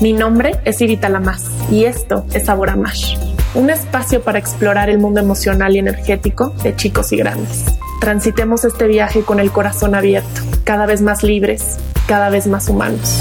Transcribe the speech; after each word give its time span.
Mi 0.00 0.14
nombre 0.14 0.58
es 0.64 0.80
Irita 0.80 1.10
Lamas 1.10 1.50
y 1.70 1.84
esto 1.84 2.24
es 2.32 2.46
Sabor 2.46 2.70
a 2.70 2.76
Más, 2.76 3.12
un 3.54 3.68
espacio 3.68 4.22
para 4.22 4.38
explorar 4.38 4.88
el 4.88 4.98
mundo 4.98 5.20
emocional 5.20 5.76
y 5.76 5.78
energético 5.78 6.54
de 6.62 6.74
chicos 6.74 7.12
y 7.12 7.18
grandes. 7.18 7.66
Transitemos 8.00 8.64
este 8.64 8.86
viaje 8.86 9.20
con 9.20 9.40
el 9.40 9.52
corazón 9.52 9.94
abierto, 9.94 10.40
cada 10.64 10.86
vez 10.86 11.02
más 11.02 11.22
libres, 11.22 11.76
cada 12.08 12.30
vez 12.30 12.46
más 12.46 12.70
humanos. 12.70 13.20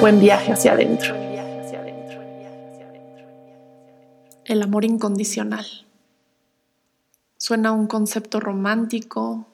Buen 0.00 0.18
viaje 0.18 0.52
hacia 0.52 0.72
adentro. 0.72 1.14
El 4.46 4.62
amor 4.62 4.86
incondicional. 4.86 5.66
Suena 7.36 7.72
un 7.72 7.88
concepto 7.88 8.40
romántico, 8.40 9.48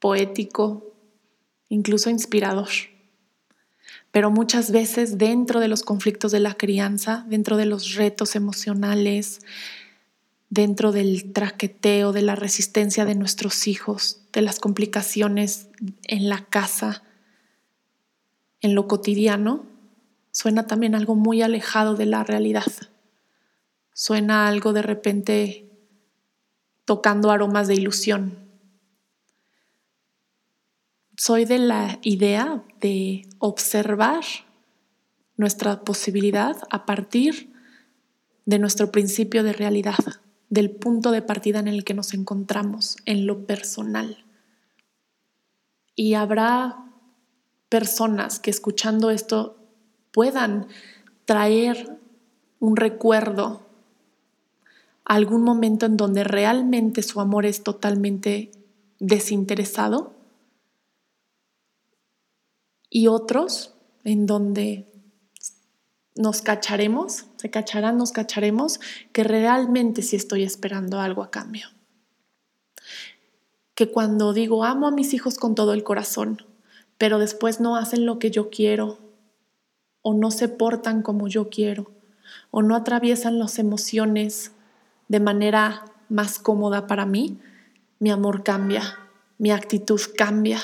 poético, 0.00 0.82
incluso 1.68 2.10
inspirador. 2.10 2.70
Pero 4.14 4.30
muchas 4.30 4.70
veces 4.70 5.18
dentro 5.18 5.58
de 5.58 5.66
los 5.66 5.82
conflictos 5.82 6.30
de 6.30 6.38
la 6.38 6.54
crianza, 6.54 7.26
dentro 7.28 7.56
de 7.56 7.66
los 7.66 7.94
retos 7.94 8.36
emocionales, 8.36 9.40
dentro 10.50 10.92
del 10.92 11.32
traqueteo, 11.32 12.12
de 12.12 12.22
la 12.22 12.36
resistencia 12.36 13.06
de 13.06 13.16
nuestros 13.16 13.66
hijos, 13.66 14.20
de 14.32 14.42
las 14.42 14.60
complicaciones 14.60 15.66
en 16.04 16.28
la 16.28 16.44
casa, 16.44 17.02
en 18.60 18.76
lo 18.76 18.86
cotidiano, 18.86 19.66
suena 20.30 20.68
también 20.68 20.94
algo 20.94 21.16
muy 21.16 21.42
alejado 21.42 21.96
de 21.96 22.06
la 22.06 22.22
realidad. 22.22 22.72
Suena 23.94 24.46
algo 24.46 24.72
de 24.72 24.82
repente 24.82 25.72
tocando 26.84 27.32
aromas 27.32 27.66
de 27.66 27.74
ilusión. 27.74 28.43
Soy 31.16 31.44
de 31.44 31.60
la 31.60 32.00
idea 32.02 32.64
de 32.80 33.28
observar 33.38 34.24
nuestra 35.36 35.82
posibilidad 35.82 36.56
a 36.70 36.86
partir 36.86 37.52
de 38.46 38.58
nuestro 38.58 38.90
principio 38.90 39.44
de 39.44 39.52
realidad, 39.52 39.98
del 40.50 40.72
punto 40.72 41.12
de 41.12 41.22
partida 41.22 41.60
en 41.60 41.68
el 41.68 41.84
que 41.84 41.94
nos 41.94 42.14
encontramos, 42.14 42.96
en 43.04 43.26
lo 43.26 43.46
personal. 43.46 44.24
Y 45.94 46.14
habrá 46.14 46.84
personas 47.68 48.40
que 48.40 48.50
escuchando 48.50 49.10
esto 49.10 49.56
puedan 50.10 50.66
traer 51.26 51.96
un 52.58 52.74
recuerdo, 52.74 53.62
algún 55.04 55.42
momento 55.42 55.86
en 55.86 55.96
donde 55.96 56.24
realmente 56.24 57.02
su 57.02 57.20
amor 57.20 57.46
es 57.46 57.62
totalmente 57.62 58.50
desinteresado 58.98 60.13
y 62.94 63.08
otros 63.08 63.74
en 64.04 64.24
donde 64.24 64.86
nos 66.14 66.42
cacharemos, 66.42 67.24
se 67.34 67.50
cacharán, 67.50 67.98
nos 67.98 68.12
cacharemos, 68.12 68.78
que 69.12 69.24
realmente 69.24 70.00
sí 70.00 70.14
estoy 70.14 70.44
esperando 70.44 71.00
algo 71.00 71.24
a 71.24 71.30
cambio. 71.32 71.66
Que 73.74 73.90
cuando 73.90 74.32
digo 74.32 74.62
amo 74.62 74.86
a 74.86 74.92
mis 74.92 75.12
hijos 75.12 75.38
con 75.38 75.56
todo 75.56 75.72
el 75.72 75.82
corazón, 75.82 76.46
pero 76.96 77.18
después 77.18 77.58
no 77.58 77.74
hacen 77.74 78.06
lo 78.06 78.20
que 78.20 78.30
yo 78.30 78.48
quiero, 78.48 79.00
o 80.02 80.14
no 80.14 80.30
se 80.30 80.46
portan 80.48 81.02
como 81.02 81.26
yo 81.26 81.50
quiero, 81.50 81.90
o 82.52 82.62
no 82.62 82.76
atraviesan 82.76 83.40
las 83.40 83.58
emociones 83.58 84.52
de 85.08 85.18
manera 85.18 85.84
más 86.08 86.38
cómoda 86.38 86.86
para 86.86 87.06
mí, 87.06 87.40
mi 87.98 88.12
amor 88.12 88.44
cambia, 88.44 89.00
mi 89.38 89.50
actitud 89.50 90.00
cambia, 90.16 90.62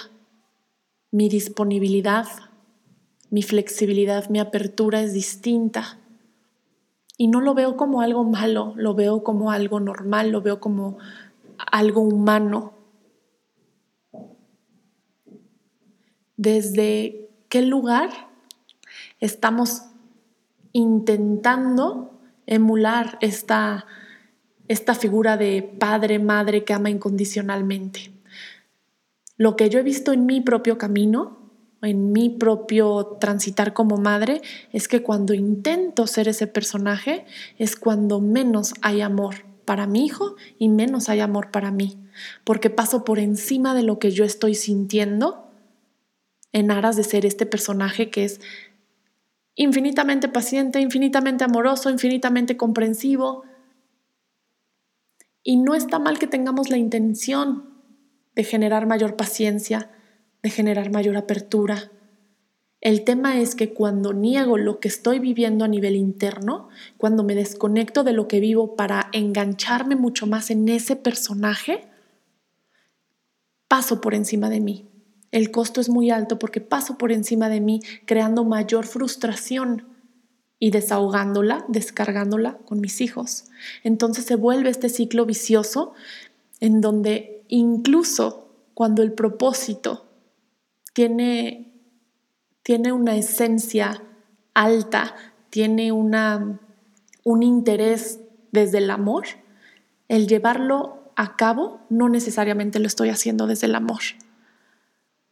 mi 1.11 1.29
disponibilidad, 1.29 2.27
mi 3.31 3.43
flexibilidad, 3.43 4.29
mi 4.29 4.39
apertura 4.39 5.03
es 5.03 5.13
distinta. 5.13 5.99
Y 7.17 7.29
no 7.29 7.41
lo 7.41 7.55
veo 7.55 7.77
como 7.77 8.01
algo 8.01 8.25
malo, 8.25 8.73
lo 8.77 8.95
veo 8.95 9.23
como 9.23 9.51
algo 9.51 9.81
normal, 9.81 10.31
lo 10.31 10.41
veo 10.41 10.61
como 10.61 10.99
algo 11.71 12.01
humano. 12.01 12.73
¿Desde 16.37 17.29
qué 17.49 17.63
lugar 17.63 18.09
estamos 19.19 19.83
intentando 20.73 22.19
emular 22.47 23.19
esta, 23.21 23.87
esta 24.69 24.95
figura 24.95 25.37
de 25.37 25.63
padre, 25.63 26.19
madre 26.19 26.65
que 26.65 26.73
ama 26.73 26.89
incondicionalmente? 26.89 28.20
Lo 29.41 29.57
que 29.57 29.71
yo 29.71 29.79
he 29.79 29.83
visto 29.83 30.13
en 30.13 30.27
mi 30.27 30.43
propio 30.43 30.77
camino, 30.77 31.39
en 31.81 32.13
mi 32.13 32.29
propio 32.29 33.17
transitar 33.19 33.73
como 33.73 33.97
madre, 33.97 34.43
es 34.71 34.87
que 34.87 35.03
cuando 35.03 35.33
intento 35.33 36.07
ser 36.07 36.29
ese 36.29 36.47
personaje 36.47 37.25
es 37.57 37.75
cuando 37.75 38.21
menos 38.21 38.75
hay 38.83 39.01
amor 39.01 39.37
para 39.65 39.87
mi 39.87 40.05
hijo 40.05 40.37
y 40.59 40.69
menos 40.69 41.09
hay 41.09 41.21
amor 41.21 41.51
para 41.53 41.71
mí, 41.71 41.97
porque 42.45 42.69
paso 42.69 43.03
por 43.03 43.19
encima 43.19 43.75
de 43.75 43.83
lo 43.83 43.99
que 43.99 44.11
yo 44.11 44.27
estoy 44.27 44.55
sintiendo 44.55 45.51
en 46.53 46.71
aras 46.71 46.97
de 46.97 47.05
ser 47.05 47.25
este 47.25 47.47
personaje 47.47 48.11
que 48.11 48.25
es 48.25 48.43
infinitamente 49.55 50.29
paciente, 50.29 50.81
infinitamente 50.81 51.45
amoroso, 51.45 51.89
infinitamente 51.89 52.59
comprensivo. 52.59 53.45
Y 55.43 55.57
no 55.57 55.75
está 55.75 55.99
mal 55.99 56.19
que 56.19 56.27
tengamos 56.27 56.69
la 56.69 56.77
intención 56.77 57.70
de 58.35 58.45
generar 58.45 58.87
mayor 58.87 59.17
paciencia, 59.17 59.91
de 60.43 60.51
generar 60.51 60.91
mayor 60.91 61.17
apertura. 61.17 61.91
El 62.81 63.05
tema 63.05 63.41
es 63.41 63.55
que 63.55 63.75
cuando 63.75 64.13
niego 64.13 64.57
lo 64.57 64.81
que 64.81 64.89
estoy 64.89 65.19
viviendo 65.19 65.65
a 65.65 65.69
nivel 65.69 65.97
interno, 65.97 66.69
cuando 66.97 67.23
me 67.23 67.35
desconecto 67.35 68.05
de 68.05 68.13
lo 68.13 68.27
que 68.27 68.41
vivo 68.41 68.75
para 68.77 69.11
engancharme 69.13 69.97
mucho 69.97 70.27
más 70.27 70.51
en 70.51 70.69
ese 70.69 70.97
personaje, 70.97 71.89
paso 73.69 74.01
por 74.01 74.15
encima 74.15 74.49
de 74.49 74.61
mí 74.61 74.91
el 75.33 75.51
costo 75.51 75.81
es 75.81 75.89
muy 75.89 76.11
alto 76.11 76.39
porque 76.39 76.61
paso 76.61 76.99
por 76.99 77.13
encima 77.13 77.49
de 77.49 77.61
mí 77.61 77.81
creando 78.05 78.45
mayor 78.45 78.87
frustración 78.87 79.87
y 80.59 80.71
desahogándola, 80.71 81.65
descargándola 81.69 82.59
con 82.59 82.81
mis 82.81 83.01
hijos. 83.01 83.45
Entonces 83.83 84.25
se 84.25 84.37
vuelve 84.37 84.71
este 84.71 84.89
ciclo 84.89 85.25
vicioso 85.25 85.93
en 86.59 86.81
donde 86.81 87.40
incluso 87.51 88.49
cuando 88.75 89.03
el 89.03 89.13
propósito 89.13 90.07
tiene, 90.93 91.73
tiene 92.63 92.93
una 92.93 93.17
esencia 93.17 94.03
alta, 94.55 95.15
tiene 95.51 95.93
una, 95.93 96.61
un 97.25 97.43
interés 97.43 98.21
desde 98.53 98.79
el 98.79 98.91
amor, 98.91 99.25
el 100.09 100.27
llevarlo 100.27 101.13
a 101.17 101.37
cabo 101.37 101.81
no 101.91 102.09
necesariamente 102.09 102.79
lo 102.79 102.87
estoy 102.87 103.11
haciendo 103.11 103.47
desde 103.47 103.67
el 103.67 103.75
amor 103.75 104.01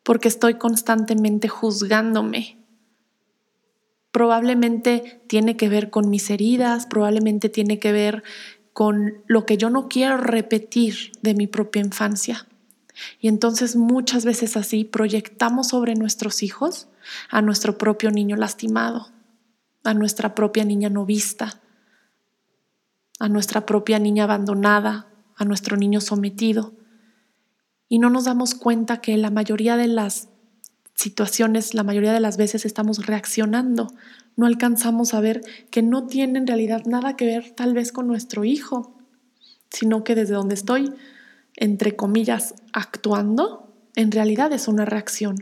porque 0.09 0.29
estoy 0.29 0.55
constantemente 0.55 1.49
juzgándome. 1.49 2.57
Probablemente 4.11 5.21
tiene 5.27 5.59
que 5.59 5.69
ver 5.69 5.91
con 5.91 6.09
mis 6.09 6.31
heridas, 6.31 6.87
probablemente 6.87 7.51
tiene 7.51 7.79
que 7.79 7.93
ver 7.93 8.23
con 8.79 9.25
lo 9.27 9.45
que 9.45 9.57
yo 9.57 9.71
no 9.71 9.89
quiero 9.89 10.19
repetir 10.19 11.11
de 11.21 11.35
mi 11.35 11.49
propia 11.49 11.83
infancia. 11.83 12.47
Y 13.19 13.27
entonces 13.27 13.75
muchas 13.75 14.25
veces 14.25 14.57
así 14.57 14.85
proyectamos 14.85 15.67
sobre 15.67 15.97
nuestros 15.97 16.45
hijos 16.45 16.87
a 17.29 17.43
nuestro 17.43 17.77
propio 17.77 18.13
niño 18.13 18.37
lastimado, 18.37 19.09
a 19.83 19.95
nuestra 19.95 20.37
propia 20.37 20.65
niña 20.65 20.91
no 20.91 21.05
vista, 21.05 21.61
a 23.19 23.29
nuestra 23.29 23.67
propia 23.67 23.99
niña 23.99 24.23
abandonada, 24.23 25.09
a 25.35 25.45
nuestro 25.45 25.77
niño 25.77 26.01
sometido 26.01 26.73
y 27.89 27.99
no 27.99 28.11
nos 28.11 28.27
damos 28.27 28.55
cuenta 28.55 29.01
que 29.01 29.17
la 29.17 29.31
mayoría 29.31 29.77
de 29.77 29.89
las 29.89 30.28
situaciones, 30.99 31.75
la 31.75 31.85
mayoría 31.85 32.13
de 32.13 32.19
las 32.19 32.37
veces 32.37 32.65
estamos 32.67 33.07
reaccionando. 33.07 33.87
No 34.37 34.47
alcanzamos 34.47 35.15
a 35.15 35.21
ver 35.21 35.43
que 35.71 35.81
no 35.81 36.09
tiene 36.09 36.41
en 36.41 36.47
realidad 36.47 36.83
nada 36.87 37.15
que 37.15 37.25
ver 37.25 37.53
tal 37.53 37.73
vez 37.73 37.93
con 37.93 38.09
nuestro 38.09 38.45
hijo, 38.45 38.99
sino 39.71 40.03
que 40.03 40.17
desde 40.17 40.35
donde 40.35 40.57
estoy, 40.57 40.93
entre 41.55 41.95
comillas, 41.95 42.55
actuando, 42.73 43.73
en 43.95 44.11
realidad 44.11 44.53
es 44.53 44.67
una 44.67 44.85
reacción. 44.85 45.37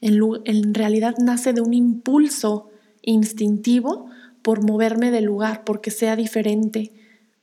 En, 0.00 0.18
en 0.44 0.74
realidad 0.74 1.14
nace 1.18 1.52
de 1.52 1.60
un 1.60 1.72
impulso 1.72 2.68
instintivo 3.00 4.10
por 4.42 4.64
moverme 4.64 5.12
del 5.12 5.24
lugar, 5.24 5.62
porque 5.62 5.92
sea 5.92 6.16
diferente, 6.16 6.90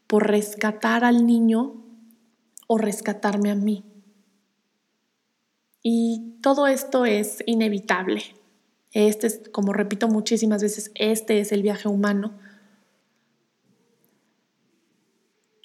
por 0.06 0.28
rescatar 0.28 1.06
al 1.06 1.26
niño 1.26 1.82
o 2.68 2.78
rescatarme 2.78 3.52
a 3.52 3.56
mí. 3.56 3.86
Y 5.82 6.38
todo 6.42 6.68
esto 6.68 7.06
es 7.06 7.44
inevitable. 7.46 8.24
Este 8.92 9.28
es, 9.28 9.42
como 9.52 9.74
repito 9.74 10.08
muchísimas 10.08 10.62
veces, 10.62 10.92
este 10.96 11.40
es 11.40 11.52
el 11.52 11.62
viaje 11.62 11.88
humano. 11.88 12.38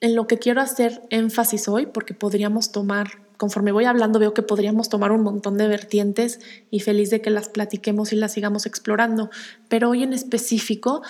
En 0.01 0.15
lo 0.15 0.27
que 0.27 0.39
quiero 0.39 0.61
hacer 0.61 1.03
énfasis 1.11 1.69
hoy, 1.69 1.87
porque 1.87 2.15
podríamos 2.15 2.73
tomar 2.73 3.23
conforme 3.43 3.73
voy 3.73 3.87
hablando 3.87 4.21
veo 4.21 4.35
que 4.35 4.43
podríamos 4.43 4.89
tomar 4.89 5.11
un 5.11 5.25
montón 5.25 5.59
de 5.59 5.67
vertientes 5.67 6.39
y 6.71 6.79
feliz 6.79 7.11
de 7.11 7.21
que 7.21 7.31
las 7.31 7.49
platiquemos 7.49 8.13
y 8.13 8.17
las 8.17 8.35
sigamos 8.35 8.67
explorando. 8.67 9.31
Pero 9.69 9.91
hoy 9.91 10.05
en 10.05 10.13
específico 10.13 11.03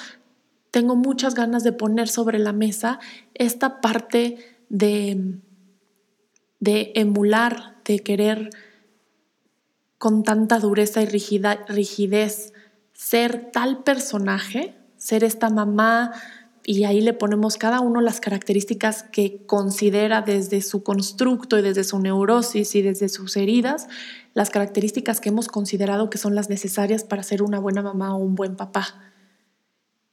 tengo 0.71 0.97
muchas 0.97 1.35
ganas 1.35 1.63
de 1.63 1.73
poner 1.73 2.09
sobre 2.09 2.39
la 2.39 2.55
mesa 2.55 3.01
esta 3.35 3.83
parte 3.83 4.39
de, 4.71 5.35
de 6.59 6.93
emular, 6.95 7.77
de 7.85 7.99
querer 7.99 8.49
con 10.03 10.25
tanta 10.25 10.59
dureza 10.59 11.01
y 11.01 11.07
rigidez 11.07 12.53
ser 12.93 13.53
tal 13.53 13.85
personaje, 13.85 14.75
ser 14.97 15.23
esta 15.23 15.49
mamá 15.49 16.11
y 16.65 16.83
ahí 16.83 17.01
le 17.01 17.13
ponemos 17.13 17.57
cada 17.57 17.79
uno 17.79 18.01
las 18.01 18.19
características 18.19 19.05
que 19.05 19.47
considera 19.47 20.21
desde 20.21 20.61
su 20.61 20.83
constructo 20.83 21.57
y 21.57 21.63
desde 21.63 21.85
su 21.85 22.01
neurosis 22.01 22.75
y 22.75 22.83
desde 22.83 23.09
sus 23.09 23.37
heridas, 23.37 23.87
las 24.35 24.51
características 24.51 25.21
que 25.21 25.29
hemos 25.29 25.47
considerado 25.47 26.11
que 26.11 26.19
son 26.19 26.35
las 26.35 26.51
necesarias 26.51 27.05
para 27.05 27.23
ser 27.23 27.41
una 27.41 27.61
buena 27.61 27.83
mamá 27.83 28.13
o 28.17 28.19
un 28.19 28.35
buen 28.35 28.57
papá. 28.57 29.13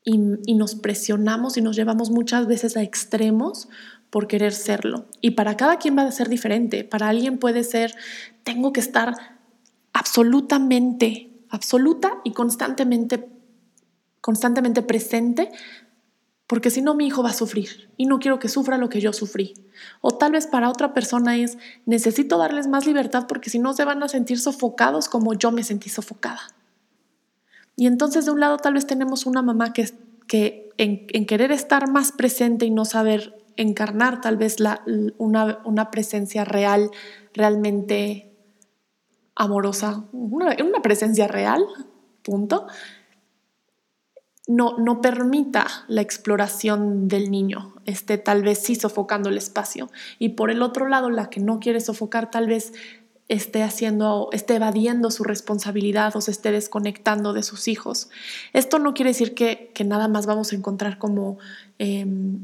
Y, 0.06 0.19
y 0.45 0.53
nos 0.53 0.75
presionamos 0.75 1.57
y 1.57 1.63
nos 1.63 1.75
llevamos 1.75 2.12
muchas 2.12 2.45
veces 2.45 2.77
a 2.77 2.83
extremos 2.83 3.68
por 4.12 4.27
querer 4.27 4.53
serlo. 4.53 5.07
Y 5.19 5.31
para 5.31 5.57
cada 5.57 5.77
quien 5.77 5.97
va 5.97 6.03
a 6.03 6.12
ser 6.12 6.30
diferente. 6.30 6.83
Para 6.83 7.09
alguien 7.09 7.39
puede 7.39 7.63
ser, 7.63 7.95
tengo 8.44 8.71
que 8.71 8.81
estar 8.81 9.38
absolutamente, 10.00 11.30
absoluta 11.50 12.22
y 12.24 12.31
constantemente, 12.31 13.28
constantemente 14.22 14.81
presente 14.81 15.51
porque 16.48 16.72
si 16.72 16.81
no 16.81 16.96
mi 16.96 17.06
hijo 17.06 17.22
va 17.22 17.31
a 17.31 17.34
sufrir 17.34 17.92
y 17.98 18.06
no 18.06 18.19
quiero 18.19 18.40
que 18.40 18.48
sufra 18.48 18.78
lo 18.78 18.88
que 18.88 19.01
yo 19.01 19.12
sufrí. 19.12 19.54
O 20.00 20.12
tal 20.12 20.31
vez 20.31 20.48
para 20.48 20.69
otra 20.69 20.94
persona 20.94 21.36
es, 21.36 21.57
necesito 21.86 22.38
darles 22.38 22.68
más 22.68 22.88
libertad 22.88 23.25
porque 23.28 23.50
si 23.50 23.60
no 23.60 23.74
se 23.74 23.84
van 23.84 24.01
a 24.01 24.07
sentir 24.07 24.40
sofocados 24.40 25.10
como 25.10 25.34
yo 25.34 25.51
me 25.51 25.63
sentí 25.63 25.90
sofocada. 25.90 26.42
Y 27.75 27.86
entonces 27.86 28.24
de 28.24 28.31
un 28.31 28.40
lado 28.40 28.56
tal 28.56 28.75
vez 28.75 28.88
tenemos 28.88 29.25
una 29.25 29.42
mamá 29.42 29.74
que, 29.74 29.92
que 30.28 30.69
en, 30.78 31.25
querer 31.25 31.51
estar 31.51 31.92
más 31.92 32.13
presente 32.13 32.66
y 32.66 32.72
no 32.72 32.86
saber 32.86 33.36
encarnar 33.57 34.22
tal 34.22 34.38
vez 34.38 34.62
la, 34.62 34.81
una, 35.18 35.60
una 35.66 35.92
presencia 35.92 36.46
real, 36.46 36.90
realmente 37.34 38.29
amorosa, 39.39 40.03
una, 40.12 40.81
presencia 40.83 41.27
real, 41.27 41.65
punto 42.21 42.68
no, 44.47 44.77
no 44.77 45.00
permita 45.00 45.68
la 45.88 46.01
exploración 46.01 47.07
del 47.07 47.31
niño, 47.31 47.75
esté 47.86 48.18
tal 48.18 48.41
vez 48.41 48.59
sí 48.59 48.75
sofocando 48.75 49.30
el 49.30 49.38
espacio. 49.38 49.89
Y 50.18 50.30
por 50.30 50.50
el 50.50 50.63
otro 50.63 50.88
lado, 50.88 51.09
la 51.09 51.30
que 51.30 51.39
no 51.39 51.59
quiere 51.59 51.80
sofocar 51.80 52.31
tal 52.31 52.47
vez 52.47 52.74
esté 53.30 53.62
haciendo, 53.62 54.30
esté 54.33 54.56
evadiendo 54.56 55.12
su 55.12 55.24
responsabilidad 55.24 56.15
o 56.15 56.21
se 56.21 56.31
esté 56.31 56.51
desconectando 56.51 57.31
de 57.31 57.44
sus 57.44 57.68
hijos. 57.68 58.09
Esto 58.51 58.80
no 58.80 58.95
quiere 58.95 59.12
decir 59.12 59.36
que, 59.36 59.71
nada 59.86 60.07
más 60.07 60.25
vamos 60.25 60.51
a 60.51 60.56
encontrar 60.56 60.97
como 60.97 61.38
em, 61.77 62.39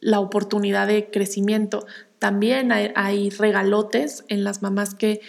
la 0.00 0.18
oportunidad 0.18 0.88
de 0.88 1.08
crecimiento. 1.10 1.86
También 2.18 2.72
hay, 2.72 3.30
regalotes 3.30 4.24
en 4.26 4.42
las 4.42 4.60
mamás 4.60 4.94
que, 4.94 5.20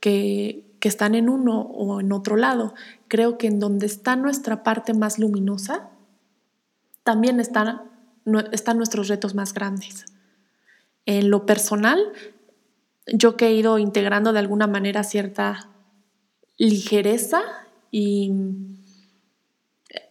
que, 0.00 0.64
que 0.80 0.88
están 0.88 1.14
en 1.14 1.28
uno 1.28 1.60
o 1.60 2.00
en 2.00 2.12
otro 2.12 2.36
lado. 2.36 2.74
Creo 3.08 3.38
que 3.38 3.46
en 3.46 3.60
donde 3.60 3.86
está 3.86 4.16
nuestra 4.16 4.62
parte 4.62 4.94
más 4.94 5.18
luminosa, 5.18 5.90
también 7.02 7.40
están, 7.40 7.82
están 8.52 8.76
nuestros 8.76 9.08
retos 9.08 9.34
más 9.34 9.54
grandes. 9.54 10.06
En 11.06 11.30
lo 11.30 11.46
personal, 11.46 12.12
yo 13.06 13.36
que 13.36 13.46
he 13.46 13.52
ido 13.54 13.78
integrando 13.78 14.32
de 14.32 14.40
alguna 14.40 14.66
manera 14.66 15.02
cierta 15.04 15.70
ligereza 16.58 17.40
y 17.90 18.32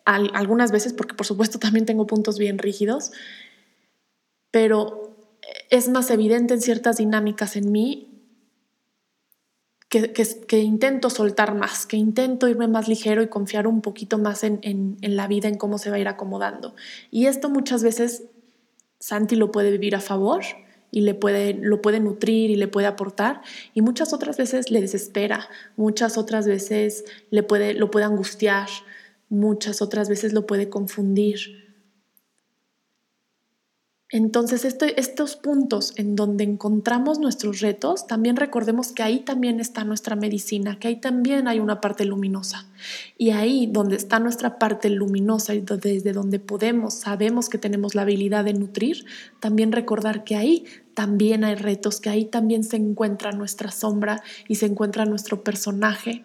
algunas 0.05 0.71
veces, 0.71 0.93
porque 0.93 1.13
por 1.13 1.25
supuesto 1.25 1.59
también 1.59 1.85
tengo 1.85 2.07
puntos 2.07 2.39
bien 2.39 2.57
rígidos, 2.57 3.11
pero 4.49 5.15
es 5.69 5.89
más 5.89 6.09
evidente 6.09 6.53
en 6.53 6.61
ciertas 6.61 6.97
dinámicas 6.97 7.55
en 7.57 7.71
mí 7.71 8.06
que, 9.89 10.59
intento 10.59 11.09
soltar 11.09 11.55
más, 11.55 11.85
que 11.85 11.95
intento 11.95 12.47
irme 12.49 12.67
más 12.67 12.87
ligero 12.87 13.21
y 13.21 13.27
confiar 13.27 13.67
un 13.67 13.81
poquito 13.81 14.17
más 14.17 14.43
en, 14.43 14.97
la 15.01 15.27
vida, 15.27 15.47
en 15.47 15.57
cómo 15.57 15.77
se 15.77 15.89
va 15.89 15.95
a 15.95 15.99
ir 15.99 16.07
acomodando. 16.07 16.75
Y 17.09 17.27
esto 17.27 17.49
muchas 17.49 17.83
veces 17.83 18.23
Santi 18.99 19.35
lo 19.35 19.51
puede 19.51 19.71
vivir 19.71 19.95
a 19.95 20.01
favor 20.01 20.43
y 20.91 21.01
le 21.01 21.13
puede, 21.13 21.53
lo 21.53 21.81
puede 21.81 21.99
nutrir 21.99 22.49
y 22.49 22.55
le 22.55 22.67
puede 22.67 22.87
aportar, 22.87 23.41
y 23.73 23.81
muchas 23.81 24.13
otras 24.13 24.37
veces 24.37 24.71
le 24.71 24.81
desespera, 24.81 25.49
muchas 25.75 26.17
otras 26.17 26.47
veces 26.47 27.05
le 27.29 27.43
puede, 27.43 27.73
lo 27.73 27.91
puede 27.91 28.05
angustiar, 28.05 28.67
muchas 29.29 29.81
otras 29.81 30.07
veces 30.09 30.33
lo 30.33 30.47
puede 30.47 30.69
confundir. 30.69 31.66
Entonces, 34.09 34.63
estos 34.63 35.35
puntos 35.35 35.93
en 35.97 36.15
donde 36.15 36.45
encontramos 36.45 37.19
nuestros 37.19 37.59
retos, 37.59 38.07
también 38.07 38.37
recordemos 38.37 38.93
que 38.93 39.03
ahí 39.03 39.19
también 39.19 39.59
está 39.59 39.83
nuestra 39.83 40.15
medicina, 40.15 40.79
que 40.79 40.87
ahí 40.87 40.95
también 40.95 41.49
hay 41.49 41.59
una 41.59 41.81
parte 41.81 42.05
luminosa. 42.05 42.67
Y 43.17 43.31
ahí 43.31 43.67
donde 43.67 43.97
está 43.97 44.19
nuestra 44.19 44.59
parte 44.59 44.89
luminosa 44.89 45.55
y 45.55 45.59
desde 45.59 46.13
donde 46.13 46.39
podemos, 46.39 46.93
sabemos 46.93 47.49
que 47.49 47.57
tenemos 47.57 47.95
la 47.95 48.03
habilidad 48.03 48.45
de 48.45 48.53
nutrir, 48.53 49.03
también 49.41 49.73
recordar 49.73 50.23
que 50.23 50.37
ahí 50.37 50.63
también 50.93 51.43
hay 51.43 51.55
retos, 51.55 51.99
que 51.99 52.09
ahí 52.09 52.23
también 52.23 52.63
se 52.63 52.77
encuentra 52.77 53.33
nuestra 53.33 53.71
sombra 53.71 54.23
y 54.47 54.55
se 54.55 54.67
encuentra 54.67 55.03
nuestro 55.03 55.43
personaje. 55.43 56.23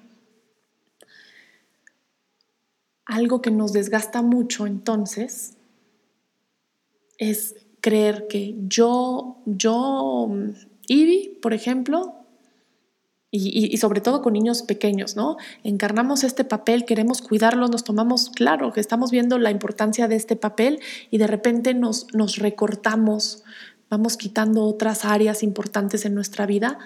Algo 3.07 3.43
que 3.43 3.51
nos 3.51 3.73
desgasta 3.73 4.23
mucho 4.23 4.69
entonces 4.69 5.55
es 7.19 7.57
creer 7.83 8.27
que 8.29 8.55
yo, 8.69 9.43
yo, 9.45 10.31
Ivy, 10.89 11.39
por 11.43 11.53
ejemplo, 11.53 12.15
y, 13.35 13.75
sobre 13.79 14.03
todo 14.03 14.21
con 14.21 14.35
niños 14.35 14.63
pequeños, 14.63 15.17
¿no? 15.17 15.39
Encarnamos 15.65 16.23
este 16.23 16.45
papel, 16.45 16.85
queremos 16.85 17.23
cuidarlo, 17.23 17.67
nos 17.69 17.83
tomamos, 17.83 18.29
claro, 18.29 18.73
que 18.73 18.81
estamos 18.81 19.11
viendo 19.11 19.39
la 19.39 19.51
importancia 19.51 20.07
de 20.07 20.17
este 20.17 20.37
papel 20.37 20.81
y 21.11 21.17
de 21.17 21.27
repente 21.27 21.73
nos, 21.73 22.07
nos 22.13 22.37
recortamos, 22.37 23.43
vamos 23.89 24.19
quitando 24.19 24.65
otras 24.65 25.07
áreas 25.07 25.43
importantes 25.43 26.05
en 26.05 26.15
nuestra 26.15 26.45
vida 26.45 26.79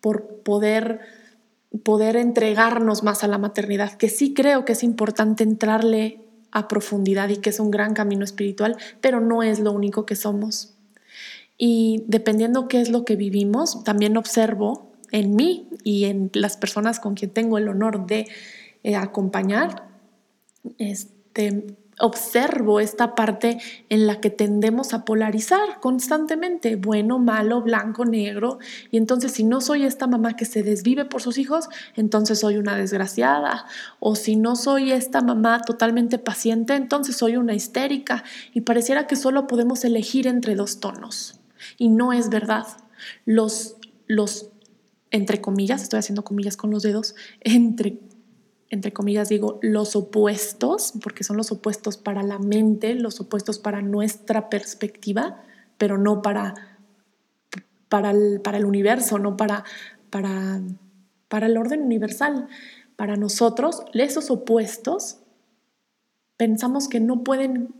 por 0.00 0.42
poder 0.42 1.00
poder 1.84 2.16
entregarnos 2.16 3.02
más 3.02 3.24
a 3.24 3.28
la 3.28 3.38
maternidad, 3.38 3.92
que 3.94 4.10
sí 4.10 4.34
creo 4.34 4.64
que 4.64 4.72
es 4.72 4.82
importante 4.82 5.42
entrarle 5.42 6.20
a 6.52 6.68
profundidad 6.68 7.28
y 7.30 7.38
que 7.38 7.50
es 7.50 7.58
un 7.58 7.70
gran 7.70 7.94
camino 7.94 8.24
espiritual, 8.24 8.76
pero 9.00 9.20
no 9.20 9.42
es 9.42 9.58
lo 9.58 9.72
único 9.72 10.06
que 10.06 10.14
somos. 10.14 10.74
Y 11.58 12.04
dependiendo 12.06 12.68
qué 12.68 12.80
es 12.80 12.90
lo 12.90 13.04
que 13.04 13.16
vivimos, 13.16 13.82
también 13.84 14.16
observo 14.16 14.92
en 15.10 15.34
mí 15.36 15.68
y 15.84 16.04
en 16.04 16.30
las 16.34 16.56
personas 16.56 17.00
con 17.00 17.14
quien 17.14 17.30
tengo 17.30 17.58
el 17.58 17.68
honor 17.68 18.06
de 18.06 18.28
eh, 18.82 18.96
acompañar, 18.96 19.88
este, 20.78 21.76
observo 21.98 22.80
esta 22.80 23.14
parte 23.14 23.58
en 23.88 24.06
la 24.06 24.20
que 24.20 24.30
tendemos 24.30 24.94
a 24.94 25.04
polarizar 25.04 25.80
constantemente, 25.80 26.76
bueno, 26.76 27.18
malo, 27.18 27.62
blanco, 27.62 28.04
negro, 28.04 28.58
y 28.90 28.96
entonces 28.96 29.32
si 29.32 29.44
no 29.44 29.60
soy 29.60 29.84
esta 29.84 30.06
mamá 30.06 30.34
que 30.34 30.44
se 30.44 30.62
desvive 30.62 31.04
por 31.04 31.22
sus 31.22 31.38
hijos, 31.38 31.68
entonces 31.94 32.40
soy 32.40 32.56
una 32.56 32.76
desgraciada, 32.76 33.66
o 34.00 34.16
si 34.16 34.36
no 34.36 34.56
soy 34.56 34.92
esta 34.92 35.20
mamá 35.20 35.62
totalmente 35.62 36.18
paciente, 36.18 36.74
entonces 36.74 37.16
soy 37.16 37.36
una 37.36 37.54
histérica, 37.54 38.24
y 38.52 38.62
pareciera 38.62 39.06
que 39.06 39.16
solo 39.16 39.46
podemos 39.46 39.84
elegir 39.84 40.26
entre 40.26 40.54
dos 40.54 40.80
tonos, 40.80 41.40
y 41.78 41.88
no 41.88 42.12
es 42.12 42.30
verdad. 42.30 42.66
Los, 43.24 43.76
los 44.06 44.48
entre 45.10 45.40
comillas, 45.42 45.82
estoy 45.82 45.98
haciendo 45.98 46.24
comillas 46.24 46.56
con 46.56 46.70
los 46.70 46.82
dedos, 46.82 47.14
entre 47.40 48.00
entre 48.72 48.94
comillas 48.94 49.28
digo, 49.28 49.58
los 49.60 49.94
opuestos, 49.94 50.94
porque 51.02 51.24
son 51.24 51.36
los 51.36 51.52
opuestos 51.52 51.98
para 51.98 52.22
la 52.22 52.38
mente, 52.38 52.94
los 52.94 53.20
opuestos 53.20 53.58
para 53.58 53.82
nuestra 53.82 54.48
perspectiva, 54.48 55.42
pero 55.76 55.98
no 55.98 56.22
para, 56.22 56.78
para, 57.90 58.12
el, 58.12 58.40
para 58.40 58.56
el 58.56 58.64
universo, 58.64 59.18
no 59.18 59.36
para, 59.36 59.64
para, 60.08 60.62
para 61.28 61.46
el 61.48 61.58
orden 61.58 61.82
universal. 61.82 62.48
Para 62.96 63.16
nosotros, 63.16 63.82
esos 63.92 64.30
opuestos 64.30 65.18
pensamos 66.38 66.88
que 66.88 66.98
no 66.98 67.24
pueden 67.24 67.74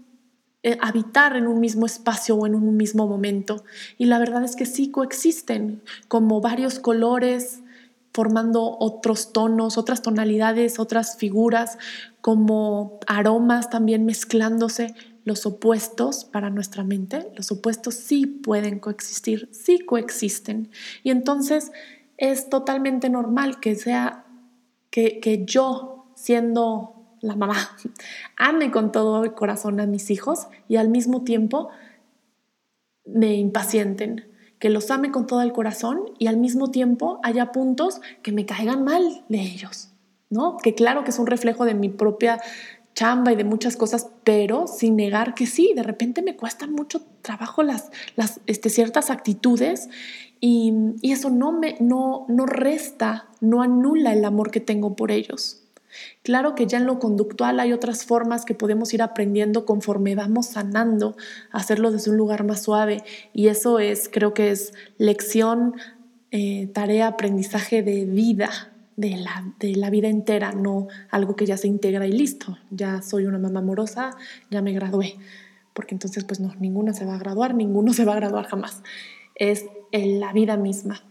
eh, 0.63 0.77
habitar 0.83 1.37
en 1.37 1.47
un 1.47 1.59
mismo 1.59 1.87
espacio 1.87 2.37
o 2.37 2.47
en 2.47 2.55
un 2.55 2.77
mismo 2.77 3.07
momento. 3.07 3.65
Y 3.97 4.05
la 4.05 4.19
verdad 4.19 4.45
es 4.45 4.57
que 4.57 4.67
sí 4.67 4.91
coexisten, 4.91 5.81
como 6.09 6.43
varios 6.43 6.79
colores, 6.79 7.62
formando 8.13 8.77
otros 8.79 9.33
tonos, 9.33 9.79
otras 9.79 10.03
tonalidades, 10.03 10.79
otras 10.79 11.17
figuras, 11.17 11.79
como 12.21 13.01
aromas 13.07 13.71
también 13.71 14.05
mezclándose, 14.05 14.95
los 15.25 15.47
opuestos 15.47 16.25
para 16.25 16.51
nuestra 16.51 16.83
mente, 16.85 17.31
los 17.37 17.53
opuestos 17.53 17.95
sí 17.95 18.27
pueden 18.27 18.81
coexistir, 18.81 19.49
sí 19.53 19.79
coexisten. 19.79 20.71
Y 21.03 21.11
entonces 21.11 21.71
es 22.17 22.49
totalmente 22.49 23.09
normal 23.09 23.61
que 23.61 23.77
sea 23.77 24.27
que, 24.91 25.21
que 25.21 25.45
yo, 25.45 26.07
siendo 26.17 27.17
la 27.21 27.37
mamá, 27.37 27.57
ame 28.37 28.71
con 28.71 28.93
todo 28.93 29.25
el 29.25 29.33
corazón 29.35 29.81
a 29.81 29.87
mis 29.87 30.11
hijos 30.11 30.49
y 30.69 30.77
al 30.77 30.89
mismo 30.89 31.23
tiempo 31.23 31.71
me 33.05 33.35
impacienten, 33.35 34.32
que 34.63 34.71
los 34.71 34.93
ame 34.93 35.11
con 35.11 35.27
todo 35.27 35.43
el 35.43 35.53
corazón 35.53 36.05
y 36.21 36.29
al 36.29 36.37
mismo 36.37 36.71
tiempo 36.71 37.19
haya 37.25 37.51
puntos 37.51 38.01
que 38.23 38.31
me 38.31 38.47
caigan 38.47 38.85
mal 38.85 39.25
de 39.29 39.41
ellos, 39.41 39.89
¿no? 40.31 40.57
Que 40.57 40.73
claro 40.77 41.03
que 41.03 41.11
es 41.11 41.19
un 41.19 41.27
reflejo 41.27 41.65
de 41.65 41.75
mi 41.75 41.89
propia 41.89 42.41
chamba 42.95 43.33
y 43.33 43.35
de 43.35 43.43
muchas 43.43 43.77
cosas, 43.77 44.11
pero 44.23 44.69
sin 44.69 44.95
negar 44.95 45.35
que 45.35 45.47
sí, 45.47 45.73
de 45.75 45.83
repente 45.83 46.23
me 46.23 46.37
cuestan 46.37 46.71
mucho 46.71 47.03
trabajo 47.23 47.65
las, 47.65 47.91
las 48.15 48.41
este, 48.47 48.71
ciertas 48.71 49.11
actitudes 49.11 49.89
y, 50.39 50.73
y, 51.01 51.11
eso 51.11 51.29
no, 51.29 51.51
me, 51.51 51.77
no, 51.81 52.25
no 52.29 52.47
resta, 52.47 53.31
no 53.41 53.63
anula 53.63 54.13
el 54.13 54.25
amor 54.25 54.53
que 54.53 54.61
tengo 54.61 54.95
por 54.95 55.11
ellos. 55.11 55.62
Claro 56.23 56.55
que 56.55 56.67
ya 56.67 56.79
en 56.79 56.87
lo 56.87 56.99
conductual 56.99 57.61
hay 57.61 57.73
otras 57.73 58.05
formas 58.05 58.45
que 58.45 58.55
podemos 58.55 58.93
ir 58.95 59.03
aprendiendo 59.03 59.67
conforme 59.67 60.15
vamos 60.15 60.47
sanando, 60.47 61.17
hacerlo 61.51 61.91
desde 61.91 62.11
un 62.11 62.17
lugar 62.17 62.45
más 62.45 62.63
suave 62.63 63.03
y 63.33 63.49
eso 63.49 63.79
es, 63.79 64.09
creo 64.11 64.35
que 64.35 64.51
es 64.51 64.73
lección, 64.99 65.75
eh, 66.31 66.69
tarea, 66.73 67.09
aprendizaje 67.09 67.83
de 67.83 68.05
vida, 68.05 68.51
de 68.97 69.17
la, 69.17 69.53
de 69.59 69.77
la 69.77 69.91
vida 69.91 70.09
entera, 70.09 70.53
no 70.53 70.89
algo 71.11 71.37
que 71.37 71.47
ya 71.47 71.57
se 71.57 71.69
integra 71.69 72.07
y 72.07 72.13
listo, 72.13 72.59
ya 72.71 73.03
soy 73.03 73.27
una 73.27 73.39
mamá 73.39 73.61
amorosa, 73.61 74.17
ya 74.51 74.63
me 74.63 74.73
gradué, 74.73 75.17
porque 75.75 75.95
entonces 75.95 76.25
pues 76.25 76.41
no, 76.41 76.55
ninguna 76.57 76.93
se 76.93 77.05
va 77.05 77.15
a 77.15 77.19
graduar, 77.19 77.55
ninguno 77.55 77.93
se 77.93 78.05
va 78.05 78.13
a 78.13 78.17
graduar 78.17 78.47
jamás, 78.47 78.83
es 79.35 79.67
en 79.91 80.21
la 80.21 80.33
vida 80.33 80.57
misma. 80.57 81.05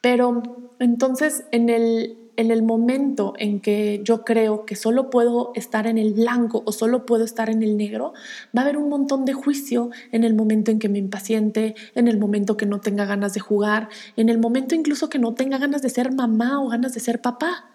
Pero 0.00 0.42
entonces 0.80 1.44
en 1.52 1.68
el, 1.68 2.21
en 2.36 2.50
el 2.50 2.62
momento 2.62 3.34
en 3.38 3.60
que 3.60 4.00
yo 4.04 4.24
creo 4.24 4.64
que 4.64 4.74
solo 4.74 5.10
puedo 5.10 5.52
estar 5.54 5.86
en 5.86 5.98
el 5.98 6.14
blanco 6.14 6.62
o 6.64 6.72
solo 6.72 7.04
puedo 7.04 7.24
estar 7.24 7.50
en 7.50 7.62
el 7.62 7.76
negro, 7.76 8.14
va 8.56 8.62
a 8.62 8.64
haber 8.64 8.76
un 8.76 8.88
montón 8.88 9.24
de 9.24 9.32
juicio 9.34 9.90
en 10.12 10.24
el 10.24 10.34
momento 10.34 10.70
en 10.70 10.78
que 10.78 10.88
me 10.88 10.98
impaciente, 10.98 11.74
en 11.94 12.08
el 12.08 12.18
momento 12.18 12.56
que 12.56 12.66
no 12.66 12.80
tenga 12.80 13.04
ganas 13.04 13.34
de 13.34 13.40
jugar, 13.40 13.88
en 14.16 14.28
el 14.28 14.38
momento 14.38 14.74
incluso 14.74 15.08
que 15.08 15.18
no 15.18 15.34
tenga 15.34 15.58
ganas 15.58 15.82
de 15.82 15.90
ser 15.90 16.12
mamá 16.12 16.62
o 16.62 16.68
ganas 16.68 16.94
de 16.94 17.00
ser 17.00 17.20
papá. 17.20 17.70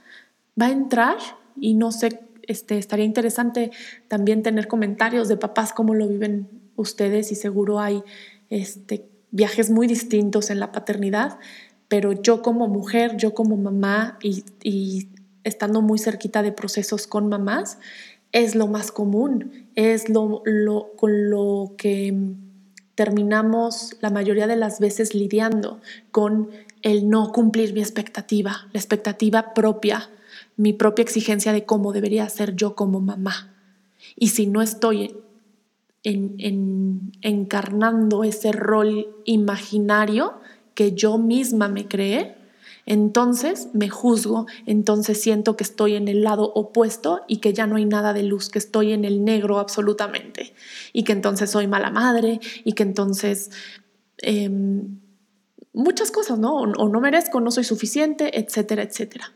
Va 0.59 0.67
a 0.67 0.71
entrar 0.71 1.17
y 1.55 1.75
no 1.75 1.91
sé, 1.91 2.19
este, 2.43 2.77
estaría 2.77 3.05
interesante 3.05 3.71
también 4.07 4.41
tener 4.41 4.67
comentarios 4.67 5.27
de 5.27 5.37
papás, 5.37 5.73
cómo 5.73 5.93
lo 5.93 6.07
viven 6.07 6.49
ustedes 6.75 7.31
y 7.31 7.35
seguro 7.35 7.79
hay 7.79 8.03
este, 8.49 9.07
viajes 9.31 9.69
muy 9.69 9.87
distintos 9.87 10.49
en 10.49 10.59
la 10.59 10.71
paternidad 10.71 11.37
pero 11.87 12.11
yo 12.11 12.41
como 12.41 12.67
mujer, 12.67 13.17
yo 13.17 13.33
como 13.33 13.57
mamá 13.57 14.17
y, 14.21 15.07
estando 15.43 15.81
muy 15.81 15.97
cerquita 15.97 16.43
de 16.43 16.51
procesos 16.51 17.07
con 17.07 17.29
mamás, 17.29 17.79
es 18.33 18.55
lo 18.55 18.67
más 18.67 18.91
común, 18.91 19.69
es 19.75 20.09
lo, 20.09 20.43
con 20.97 21.29
lo 21.29 21.75
que 21.77 22.13
terminamos 22.95 23.95
la 24.01 24.09
mayoría 24.09 24.47
de 24.47 24.57
las 24.57 24.79
veces 24.81 25.15
lidiando 25.15 25.79
con 26.11 26.49
el 26.81 27.09
no 27.09 27.31
cumplir 27.31 27.73
mi 27.73 27.79
expectativa, 27.79 28.67
la 28.73 28.79
expectativa 28.79 29.53
propia, 29.53 30.09
mi 30.57 30.73
propia 30.73 31.03
exigencia 31.03 31.53
de 31.53 31.63
cómo 31.63 31.93
debería 31.93 32.27
ser 32.27 32.55
yo 32.55 32.75
como 32.75 32.99
mamá. 32.99 33.53
Y 34.17 34.29
si 34.29 34.47
no 34.47 34.61
estoy 34.61 35.15
encarnando 37.21 38.23
ese 38.23 38.51
rol 38.51 39.15
imaginario, 39.25 40.39
que 40.77 40.93
yo 40.93 41.17
misma 41.17 41.69
me 41.69 41.87
creé, 41.87 42.35
entonces 42.85 43.69
me 43.73 43.89
juzgo, 43.89 44.45
entonces 44.67 45.19
siento 45.19 45.57
que 45.57 45.63
estoy 45.63 45.95
en 45.95 46.07
el 46.07 46.21
lado 46.21 46.53
opuesto 46.53 47.21
y 47.27 47.37
que 47.37 47.51
ya 47.51 47.65
no 47.65 47.77
hay 47.77 47.85
nada 47.85 48.13
de 48.13 48.21
luz, 48.21 48.49
que 48.49 48.59
estoy 48.59 48.93
en 48.93 49.03
el 49.03 49.25
negro 49.25 49.57
absolutamente 49.57 50.53
y 50.93 51.03
que 51.03 51.13
entonces 51.13 51.49
soy 51.49 51.65
mala 51.65 51.89
madre 51.89 52.39
y 52.63 52.73
que 52.73 52.83
entonces 52.83 53.49
em, 54.19 54.99
muchas 55.73 56.11
cosas, 56.11 56.37
¿no? 56.37 56.55
O, 56.55 56.61
o 56.61 56.89
no 56.89 57.01
merezco, 57.01 57.41
no 57.41 57.49
soy 57.49 57.63
suficiente, 57.63 58.39
etcétera, 58.39 58.83
etcétera. 58.83 59.33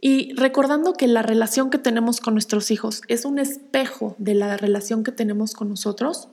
Y 0.00 0.32
recordando 0.34 0.92
que 0.92 1.08
la 1.08 1.22
relación 1.22 1.70
que 1.70 1.78
tenemos 1.78 2.20
con 2.20 2.34
nuestros 2.34 2.70
hijos 2.70 3.02
es 3.08 3.24
un 3.24 3.40
espejo 3.40 4.14
de 4.18 4.34
la 4.34 4.56
relación 4.56 5.02
que 5.02 5.10
tenemos 5.10 5.54
con 5.54 5.68
nosotros, 5.70 6.28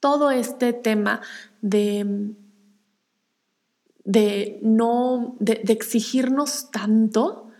todo 0.00 0.32
este 0.32 0.72
tema 0.72 1.20
de 1.60 2.34
de 4.04 4.58
no, 4.62 5.36
de, 5.38 5.62
exigirnos 5.68 6.70
tanto 6.70 7.50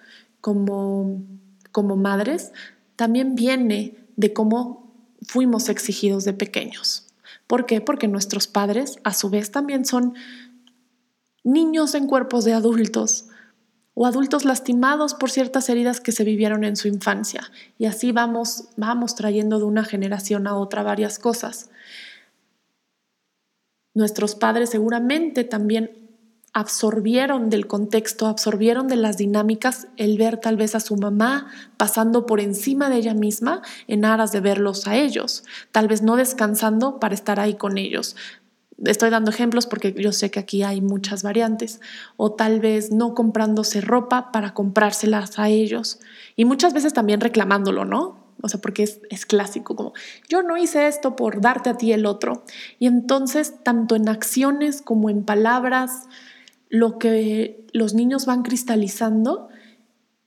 como, 0.40 1.22
como 1.70 1.96
madres, 1.96 2.52
también 2.96 3.34
viene 3.34 3.96
de 4.16 4.32
cómo 4.32 4.92
fuimos 5.22 5.68
exigidos 5.68 6.24
de 6.24 6.32
pequeños. 6.32 7.06
¿Por 7.46 7.66
qué? 7.66 7.80
Porque 7.80 8.08
nuestros 8.08 8.46
padres 8.46 8.98
a 9.04 9.12
su 9.12 9.30
vez 9.30 9.50
también 9.50 9.84
son 9.84 10.14
niños 11.44 11.94
en 11.94 12.06
cuerpos 12.06 12.44
de 12.44 12.54
adultos 12.54 13.26
o 13.94 14.06
adultos 14.06 14.44
lastimados 14.44 15.14
por 15.14 15.30
ciertas 15.30 15.68
heridas 15.68 16.00
que 16.00 16.12
se 16.12 16.24
vivieron 16.24 16.64
en 16.64 16.76
su 16.76 16.88
infancia. 16.88 17.50
Y 17.78 17.86
así 17.86 18.10
vamos, 18.10 18.68
vamos 18.76 19.14
trayendo 19.14 19.58
de 19.58 19.64
una 19.64 19.84
generación 19.84 20.46
a 20.46 20.56
otra 20.56 20.82
varias 20.82 21.18
cosas. 21.18 21.70
Nuestros 23.94 24.34
padres 24.34 24.70
seguramente 24.70 25.44
también 25.44 26.01
absorbieron 26.52 27.48
del 27.48 27.66
contexto, 27.66 28.26
absorbieron 28.26 28.86
de 28.86 28.96
las 28.96 29.16
dinámicas 29.16 29.88
el 29.96 30.18
ver 30.18 30.36
tal 30.36 30.56
vez 30.56 30.74
a 30.74 30.80
su 30.80 30.96
mamá 30.96 31.50
pasando 31.78 32.26
por 32.26 32.40
encima 32.40 32.90
de 32.90 32.96
ella 32.96 33.14
misma 33.14 33.62
en 33.88 34.04
aras 34.04 34.32
de 34.32 34.40
verlos 34.40 34.86
a 34.86 34.96
ellos, 34.96 35.44
tal 35.70 35.88
vez 35.88 36.02
no 36.02 36.16
descansando 36.16 37.00
para 37.00 37.14
estar 37.14 37.40
ahí 37.40 37.54
con 37.54 37.78
ellos. 37.78 38.16
Estoy 38.84 39.10
dando 39.10 39.30
ejemplos 39.30 39.66
porque 39.66 39.94
yo 39.96 40.12
sé 40.12 40.30
que 40.30 40.40
aquí 40.40 40.62
hay 40.62 40.80
muchas 40.80 41.22
variantes, 41.22 41.80
o 42.16 42.32
tal 42.32 42.60
vez 42.60 42.90
no 42.90 43.14
comprándose 43.14 43.80
ropa 43.80 44.32
para 44.32 44.54
comprárselas 44.54 45.38
a 45.38 45.48
ellos, 45.48 46.00
y 46.36 46.44
muchas 46.44 46.74
veces 46.74 46.92
también 46.92 47.20
reclamándolo, 47.20 47.84
¿no? 47.84 48.20
O 48.42 48.48
sea, 48.48 48.60
porque 48.60 48.82
es, 48.82 49.00
es, 49.08 49.24
clásico, 49.24 49.76
como 49.76 49.92
yo 50.28 50.42
no 50.42 50.56
hice 50.56 50.88
esto 50.88 51.14
por 51.14 51.40
darte 51.40 51.70
a 51.70 51.76
ti 51.76 51.92
el 51.92 52.06
otro. 52.06 52.44
Y 52.80 52.88
entonces, 52.88 53.62
tanto 53.62 53.94
en 53.94 54.08
acciones 54.08 54.82
como 54.82 55.10
en 55.10 55.24
palabras, 55.24 56.08
lo 56.72 56.98
que 56.98 57.66
los 57.74 57.92
niños 57.92 58.24
van 58.24 58.42
cristalizando 58.42 59.48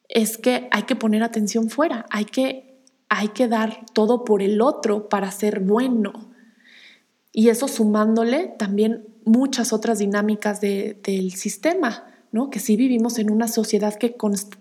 es 0.08 0.38
que 0.38 0.70
hay 0.72 0.84
que 0.84 0.96
poner 0.96 1.24
atención 1.24 1.72
fuera, 1.72 2.06
hay 2.12 2.26
que, 2.26 2.84
hay 3.10 3.30
que 3.30 3.48
dar 3.48 3.84
todo 3.94 4.24
por 4.24 4.44
el 4.44 4.62
otro 4.62 5.10
para 5.10 5.32
ser 5.32 5.60
bueno. 5.62 6.30
Y 7.32 7.50
eso 7.50 7.68
sumándole 7.68 8.54
también 8.60 9.08
muchas 9.26 9.74
otras 9.74 9.98
dinámicas 9.98 10.62
del 10.62 11.34
sistema, 11.34 12.06
¿no? 12.32 12.52
que 12.52 12.60
sí 12.60 12.78
vivimos 12.78 13.18
en 13.18 13.32
una 13.32 13.48
sociedad 13.48 13.96
que, 13.96 14.16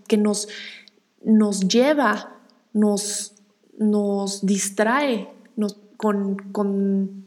que 0.08 0.16
nos, 0.16 0.48
nos 1.22 1.68
lleva, 1.68 2.38
nos, 2.72 3.34
nos 3.76 4.46
distrae 4.46 5.28
con, 5.98 6.36
con, 6.50 7.26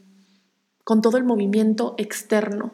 con 0.82 1.00
todo 1.00 1.16
el 1.16 1.22
movimiento 1.22 1.94
externo. 1.96 2.72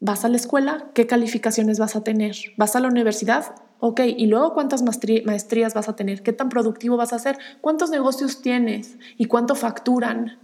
Vas 0.00 0.24
a 0.24 0.28
la 0.28 0.36
escuela, 0.36 0.90
¿qué 0.94 1.06
calificaciones 1.06 1.78
vas 1.78 1.96
a 1.96 2.04
tener? 2.04 2.36
¿Vas 2.56 2.76
a 2.76 2.80
la 2.80 2.88
universidad? 2.88 3.54
Ok, 3.78 4.00
y 4.04 4.26
luego 4.26 4.54
cuántas 4.54 4.82
maestrías 4.82 5.74
vas 5.74 5.88
a 5.88 5.96
tener, 5.96 6.22
qué 6.22 6.32
tan 6.32 6.48
productivo 6.48 6.96
vas 6.96 7.12
a 7.12 7.18
ser, 7.18 7.38
cuántos 7.60 7.90
negocios 7.90 8.40
tienes 8.40 8.96
y 9.16 9.26
cuánto 9.26 9.54
facturan, 9.54 10.38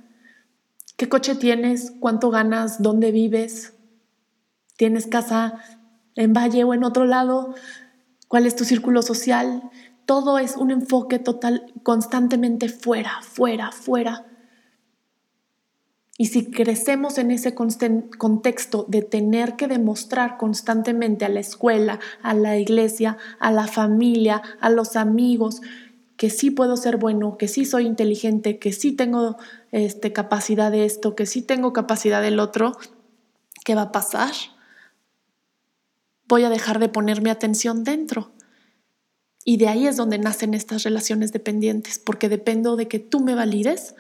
qué 0.97 1.09
coche 1.09 1.35
tienes, 1.35 1.93
cuánto 1.99 2.31
ganas, 2.31 2.83
dónde 2.83 3.11
vives, 3.11 3.75
tienes 4.77 5.07
casa 5.07 5.59
en 6.15 6.33
Valle 6.33 6.65
o 6.65 6.75
en 6.75 6.85
otro 6.85 7.05
lado, 7.05 7.55
cuál 8.29 8.47
es 8.47 8.57
tu 8.57 8.65
círculo 8.65 9.03
social. 9.03 9.71
Todo 10.07 10.39
es 10.39 10.57
un 10.57 10.71
enfoque 10.71 11.19
total, 11.19 11.73
constantemente 11.83 12.69
fuera, 12.69 13.21
fuera, 13.23 13.73
fuera. 13.73 14.27
Y 16.19 16.27
si 16.27 16.51
crecemos 16.51 17.17
en 17.19 17.31
ese 17.31 17.55
contexto 17.55 18.85
de 18.89 19.03
tener 19.03 19.57
que 19.57 19.67
demostrar 19.67 20.37
constantemente 20.37 21.25
a 21.25 21.31
la 21.31 21.41
escuela, 21.41 22.01
a 22.23 22.35
la 22.35 22.59
iglesia, 22.59 23.17
a 23.39 23.51
la 23.51 23.67
familia, 23.67 24.43
a 24.61 24.69
los 24.69 24.97
amigos, 24.97 25.63
que 26.17 26.31
sí 26.31 26.51
puedo 26.51 26.77
ser 26.77 26.99
bueno, 26.99 27.39
que 27.39 27.49
sí 27.49 27.65
soy 27.65 27.87
inteligente, 27.87 28.59
que 28.59 28.73
sí 28.73 28.93
tengo 28.93 29.39
este, 29.73 30.13
capacidad 30.13 30.71
de 30.71 30.85
esto, 30.85 31.17
que 31.17 31.27
sí 31.27 31.43
tengo 31.43 31.73
capacidad 31.73 32.21
del 32.23 32.39
otro, 32.39 32.77
¿qué 33.65 33.75
va 33.75 33.83
a 33.83 33.93
pasar? 33.93 34.33
Voy 36.29 36.45
a 36.45 36.51
dejar 36.51 36.79
de 36.79 36.89
ponerme 36.89 37.31
atención 37.31 37.85
dentro. 37.85 38.31
Y 39.45 39.57
de 39.57 39.69
ahí 39.69 39.87
es 39.87 39.97
donde 39.97 40.19
nacen 40.19 40.55
estas 40.55 40.85
relaciones 40.85 41.33
dependientes, 41.33 41.99
porque 41.99 42.29
dependo 42.29 42.77
de 42.77 42.87
que 42.87 43.01
tú 43.01 43.21
me 43.21 43.35
valides 43.35 43.97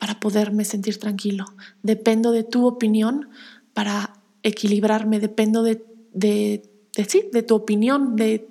para 0.00 0.18
poderme 0.18 0.64
sentir 0.64 0.98
tranquilo. 0.98 1.44
Dependo 1.84 2.32
de 2.32 2.42
tu 2.42 2.66
opinión 2.66 3.28
para 3.74 4.14
equilibrarme, 4.42 5.20
dependo 5.20 5.62
de, 5.62 5.84
de, 6.12 6.62
sí, 7.06 7.28
de 7.32 7.42
tu 7.44 7.54
opinión, 7.54 8.16
de, 8.16 8.48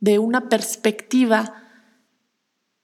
de 0.00 0.18
una 0.18 0.48
perspectiva 0.48 1.60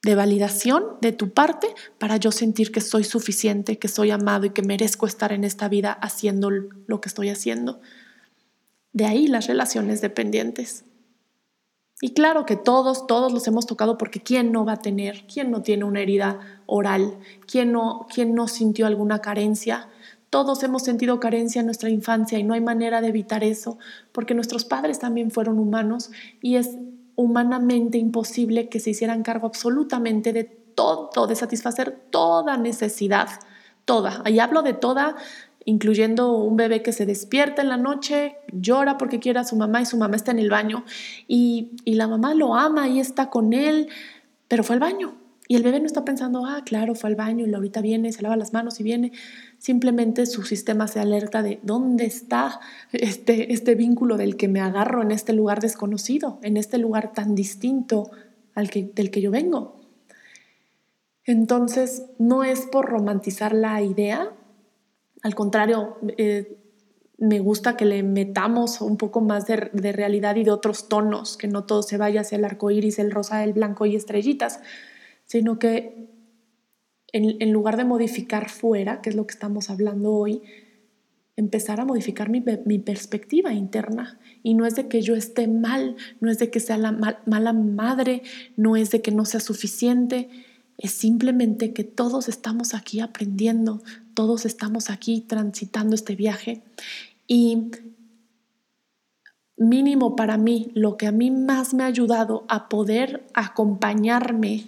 de 0.03 0.15
validación 0.15 0.83
de 1.01 1.11
tu 1.11 1.31
parte 1.31 1.67
para 1.99 2.17
yo 2.17 2.31
sentir 2.31 2.71
que 2.71 2.81
soy 2.81 3.03
suficiente, 3.03 3.77
que 3.77 3.87
soy 3.87 4.11
amado 4.11 4.45
y 4.45 4.49
que 4.51 4.63
merezco 4.63 5.05
estar 5.05 5.31
en 5.31 5.43
esta 5.43 5.67
vida 5.67 5.91
haciendo 5.91 6.49
lo 6.49 7.01
que 7.01 7.09
estoy 7.09 7.29
haciendo. 7.29 7.81
De 8.93 9.05
ahí 9.05 9.27
las 9.27 9.47
relaciones 9.47 10.01
dependientes. 10.01 10.85
Y 12.01 12.13
claro 12.13 12.47
que 12.47 12.57
todos, 12.57 13.05
todos 13.05 13.31
los 13.31 13.47
hemos 13.47 13.67
tocado 13.67 13.97
porque 13.97 14.21
¿quién 14.21 14.51
no 14.51 14.65
va 14.65 14.73
a 14.73 14.81
tener? 14.81 15.25
¿Quién 15.31 15.51
no 15.51 15.61
tiene 15.61 15.85
una 15.85 16.01
herida 16.01 16.39
oral? 16.65 17.19
¿Quién 17.45 17.71
no, 17.71 18.07
quién 18.13 18.33
no 18.33 18.47
sintió 18.47 18.87
alguna 18.87 19.19
carencia? 19.19 19.87
Todos 20.31 20.63
hemos 20.63 20.83
sentido 20.83 21.19
carencia 21.19 21.59
en 21.59 21.67
nuestra 21.67 21.89
infancia 21.89 22.39
y 22.39 22.43
no 22.43 22.55
hay 22.55 22.61
manera 22.61 23.01
de 23.01 23.09
evitar 23.09 23.43
eso 23.43 23.77
porque 24.11 24.33
nuestros 24.33 24.65
padres 24.65 24.97
también 24.97 25.29
fueron 25.29 25.59
humanos 25.59 26.09
y 26.41 26.55
es 26.55 26.71
humanamente 27.15 27.97
imposible 27.99 28.67
que 28.67 28.79
se 28.79 28.91
hicieran 28.91 29.21
cargo 29.21 29.45
absolutamente 29.47 30.33
de 30.33 30.45
todo, 30.45 31.27
de 31.27 31.35
satisfacer 31.35 31.91
toda 32.09 32.57
necesidad, 32.57 33.29
toda. 33.85 34.21
Ahí 34.25 34.39
hablo 34.39 34.63
de 34.63 34.73
toda, 34.73 35.15
incluyendo 35.65 36.33
un 36.37 36.57
bebé 36.57 36.81
que 36.81 36.91
se 36.91 37.05
despierta 37.05 37.61
en 37.61 37.69
la 37.69 37.77
noche, 37.77 38.35
llora 38.51 38.97
porque 38.97 39.19
quiere 39.19 39.39
a 39.39 39.43
su 39.43 39.55
mamá 39.55 39.81
y 39.81 39.85
su 39.85 39.97
mamá 39.97 40.15
está 40.15 40.31
en 40.31 40.39
el 40.39 40.49
baño 40.49 40.85
y, 41.27 41.71
y 41.85 41.95
la 41.95 42.07
mamá 42.07 42.33
lo 42.33 42.55
ama 42.55 42.87
y 42.87 42.99
está 42.99 43.29
con 43.29 43.53
él, 43.53 43.87
pero 44.47 44.63
fue 44.63 44.75
al 44.75 44.79
baño. 44.79 45.21
Y 45.51 45.55
el 45.55 45.63
bebé 45.63 45.81
no 45.81 45.85
está 45.85 46.05
pensando, 46.05 46.45
ah, 46.45 46.61
claro, 46.65 46.95
fue 46.95 47.09
al 47.09 47.17
baño 47.17 47.45
y 47.45 47.53
ahorita 47.53 47.81
viene, 47.81 48.13
se 48.13 48.21
lava 48.21 48.37
las 48.37 48.53
manos 48.53 48.79
y 48.79 48.83
viene. 48.83 49.11
Simplemente 49.57 50.25
su 50.25 50.43
sistema 50.43 50.87
se 50.87 51.01
alerta 51.01 51.43
de 51.43 51.59
dónde 51.61 52.05
está 52.05 52.61
este, 52.93 53.51
este 53.51 53.75
vínculo 53.75 54.15
del 54.15 54.37
que 54.37 54.47
me 54.47 54.61
agarro 54.61 55.01
en 55.01 55.11
este 55.11 55.33
lugar 55.33 55.59
desconocido, 55.59 56.39
en 56.41 56.55
este 56.55 56.77
lugar 56.77 57.11
tan 57.11 57.35
distinto 57.35 58.11
al 58.55 58.69
que, 58.69 58.91
del 58.95 59.11
que 59.11 59.19
yo 59.19 59.29
vengo. 59.29 59.81
Entonces, 61.25 62.03
no 62.17 62.45
es 62.45 62.61
por 62.61 62.85
romantizar 62.85 63.53
la 63.53 63.81
idea, 63.81 64.31
al 65.21 65.35
contrario, 65.35 65.97
eh, 66.17 66.57
me 67.17 67.39
gusta 67.39 67.77
que 67.77 67.85
le 67.85 68.01
metamos 68.01 68.81
un 68.81 68.97
poco 68.97 69.21
más 69.21 69.45
de, 69.45 69.55
realidad 69.55 70.35
y 70.37 70.43
de 70.43 70.49
otros 70.49 70.89
tonos, 70.89 71.37
que 71.37 71.47
no 71.47 71.65
todo 71.65 71.83
se 71.83 71.97
vaya 71.97 72.21
hacia 72.21 72.37
el 72.37 72.45
arco 72.45 72.71
iris, 72.71 72.97
el 72.97 73.11
rosa, 73.11 73.43
el 73.43 73.53
blanco 73.53 73.85
y 73.85 73.95
estrellitas, 73.95 74.59
sino 75.25 75.59
que 75.59 76.09
en, 77.13 77.51
lugar 77.51 77.77
de 77.77 77.85
modificar 77.85 78.49
fuera, 78.49 79.01
que 79.01 79.11
es 79.11 79.15
lo 79.15 79.27
que 79.27 79.33
estamos 79.33 79.69
hablando 79.69 80.13
hoy, 80.13 80.41
empezar 81.35 81.79
a 81.79 81.85
modificar 81.85 82.29
mi, 82.29 82.41
perspectiva 82.79 83.53
interna. 83.53 84.19
Y 84.41 84.55
no 84.55 84.65
es 84.65 84.75
de 84.75 84.87
que 84.87 85.03
yo 85.03 85.15
esté 85.15 85.47
mal, 85.47 85.97
no 86.21 86.31
es 86.31 86.39
de 86.39 86.49
que 86.49 86.59
sea 86.59 86.79
la 86.79 86.91
mala 86.91 87.53
madre, 87.53 88.23
no 88.57 88.75
es 88.75 88.89
de 88.89 89.03
que 89.03 89.11
no 89.11 89.25
sea 89.25 89.41
suficiente, 89.41 90.29
es 90.77 90.91
simplemente 90.91 91.73
que 91.73 91.83
todos 91.83 92.27
estamos 92.27 92.73
aquí 92.73 92.99
aprendiendo, 92.99 93.81
todos 94.13 94.45
estamos 94.45 94.89
aquí 94.89 95.21
transitando 95.21 95.95
este 95.95 96.15
viaje. 96.15 96.63
Y 97.27 97.71
mínimo 99.57 100.15
para 100.15 100.37
mí, 100.37 100.71
lo 100.73 100.97
que 100.97 101.07
a 101.07 101.11
mí 101.11 101.29
más 101.29 101.73
me 101.73 101.83
ha 101.83 101.87
ayudado 101.87 102.45
a 102.49 102.67
poder 102.67 103.27
acompañarme 103.33 104.67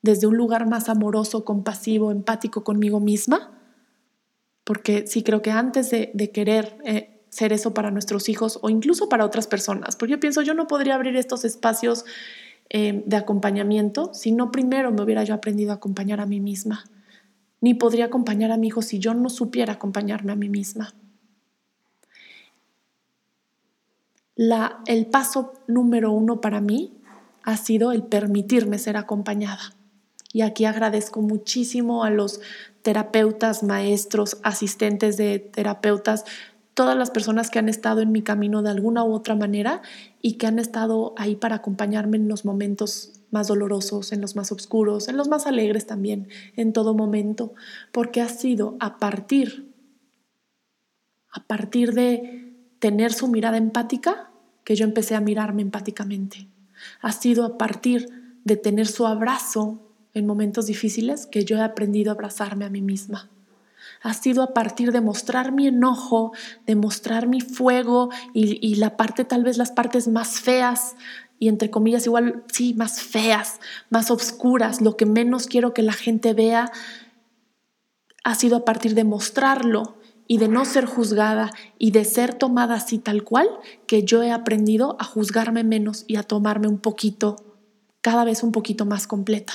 desde 0.00 0.26
un 0.26 0.36
lugar 0.36 0.66
más 0.66 0.88
amoroso, 0.88 1.44
compasivo, 1.44 2.10
empático 2.10 2.64
conmigo 2.64 2.98
misma, 3.00 3.50
porque 4.64 5.06
sí 5.06 5.22
creo 5.22 5.42
que 5.42 5.50
antes 5.50 5.90
de, 5.90 6.30
querer 6.32 6.78
eh, 6.84 7.22
ser 7.28 7.52
eso 7.52 7.74
para 7.74 7.90
nuestros 7.90 8.28
hijos 8.28 8.58
o 8.62 8.70
incluso 8.70 9.08
para 9.08 9.24
otras 9.24 9.46
personas, 9.46 9.96
porque 9.96 10.12
yo 10.12 10.20
pienso, 10.20 10.42
yo 10.42 10.54
no 10.54 10.66
podría 10.66 10.94
abrir 10.94 11.16
estos 11.16 11.44
espacios 11.44 12.04
eh, 12.68 13.04
de 13.06 13.16
acompañamiento 13.16 14.12
si 14.12 14.32
no 14.32 14.50
primero 14.50 14.90
me 14.92 15.02
hubiera 15.02 15.24
yo 15.24 15.34
aprendido 15.34 15.72
a 15.72 15.76
acompañar 15.76 16.20
a 16.20 16.26
mí 16.26 16.40
misma, 16.40 16.84
ni 17.60 17.74
podría 17.74 18.06
acompañar 18.06 18.50
a 18.52 18.56
mi 18.56 18.68
hijo 18.68 18.82
si 18.82 18.98
yo 18.98 19.14
no 19.14 19.28
supiera 19.28 19.74
acompañarme 19.74 20.32
a 20.32 20.36
mí 20.36 20.48
misma. 20.48 20.94
La, 24.34 24.80
el 24.86 25.06
paso 25.06 25.54
número 25.66 26.12
uno 26.12 26.40
para 26.40 26.60
mí 26.60 26.92
ha 27.42 27.56
sido 27.56 27.92
el 27.92 28.02
permitirme 28.02 28.78
ser 28.78 28.96
acompañada. 28.96 29.72
Y 30.32 30.42
aquí 30.42 30.66
agradezco 30.66 31.22
muchísimo 31.22 32.04
a 32.04 32.10
los 32.10 32.40
terapeutas, 32.82 33.62
maestros, 33.62 34.36
asistentes 34.42 35.16
de 35.16 35.38
terapeutas, 35.38 36.24
todas 36.76 36.94
las 36.94 37.10
personas 37.10 37.48
que 37.48 37.58
han 37.58 37.70
estado 37.70 38.02
en 38.02 38.12
mi 38.12 38.20
camino 38.20 38.62
de 38.62 38.68
alguna 38.68 39.02
u 39.02 39.14
otra 39.14 39.34
manera 39.34 39.80
y 40.20 40.34
que 40.34 40.46
han 40.46 40.58
estado 40.58 41.14
ahí 41.16 41.34
para 41.34 41.56
acompañarme 41.56 42.18
en 42.18 42.28
los 42.28 42.44
momentos 42.44 43.14
más 43.30 43.48
dolorosos, 43.48 44.12
en 44.12 44.20
los 44.20 44.36
más 44.36 44.52
oscuros, 44.52 45.08
en 45.08 45.16
los 45.16 45.26
más 45.26 45.46
alegres 45.46 45.86
también, 45.86 46.28
en 46.54 46.74
todo 46.74 46.92
momento, 46.92 47.54
porque 47.92 48.20
ha 48.20 48.28
sido 48.28 48.76
a 48.78 48.98
partir, 48.98 49.72
a 51.32 51.46
partir 51.46 51.94
de 51.94 52.52
tener 52.78 53.14
su 53.14 53.28
mirada 53.28 53.56
empática, 53.56 54.30
que 54.62 54.76
yo 54.76 54.84
empecé 54.84 55.14
a 55.14 55.22
mirarme 55.22 55.62
empáticamente. 55.62 56.46
Ha 57.00 57.12
sido 57.12 57.46
a 57.46 57.56
partir 57.56 58.36
de 58.44 58.58
tener 58.58 58.86
su 58.86 59.06
abrazo 59.06 59.80
en 60.12 60.26
momentos 60.26 60.66
difíciles 60.66 61.26
que 61.26 61.46
yo 61.46 61.56
he 61.56 61.62
aprendido 61.62 62.10
a 62.10 62.14
abrazarme 62.14 62.66
a 62.66 62.70
mí 62.70 62.82
misma. 62.82 63.30
Ha 64.06 64.14
sido 64.14 64.44
a 64.44 64.54
partir 64.54 64.92
de 64.92 65.00
mostrar 65.00 65.50
mi 65.50 65.66
enojo, 65.66 66.30
de 66.64 66.76
mostrar 66.76 67.26
mi 67.26 67.40
fuego 67.40 68.10
y, 68.32 68.76
la 68.76 68.96
parte, 68.96 69.24
tal 69.24 69.42
vez 69.42 69.58
las 69.58 69.72
partes 69.72 70.06
más 70.06 70.38
feas 70.38 70.94
y 71.40 71.48
entre 71.48 71.72
comillas 71.72 72.06
igual, 72.06 72.44
sí, 72.46 72.72
más 72.74 73.02
feas, 73.02 73.58
más 73.90 74.12
oscuras, 74.12 74.80
lo 74.80 74.96
que 74.96 75.06
menos 75.06 75.48
quiero 75.48 75.74
que 75.74 75.82
la 75.82 75.92
gente 75.92 76.34
vea, 76.34 76.70
ha 78.22 78.34
sido 78.36 78.58
a 78.58 78.64
partir 78.64 78.94
de 78.94 79.02
mostrarlo 79.02 79.96
y 80.28 80.38
de 80.38 80.46
no 80.46 80.64
ser 80.66 80.86
juzgada 80.86 81.50
y 81.76 81.90
de 81.90 82.04
ser 82.04 82.32
tomada 82.32 82.76
así 82.76 82.98
tal 82.98 83.24
cual, 83.24 83.48
que 83.88 84.04
yo 84.04 84.22
he 84.22 84.30
aprendido 84.30 84.96
a 85.00 85.04
juzgarme 85.04 85.64
menos 85.64 86.04
y 86.06 86.14
a 86.14 86.22
tomarme 86.22 86.68
un 86.68 86.78
poquito, 86.78 87.34
cada 88.02 88.22
vez 88.22 88.44
un 88.44 88.52
poquito 88.52 88.86
más 88.86 89.08
completa. 89.08 89.54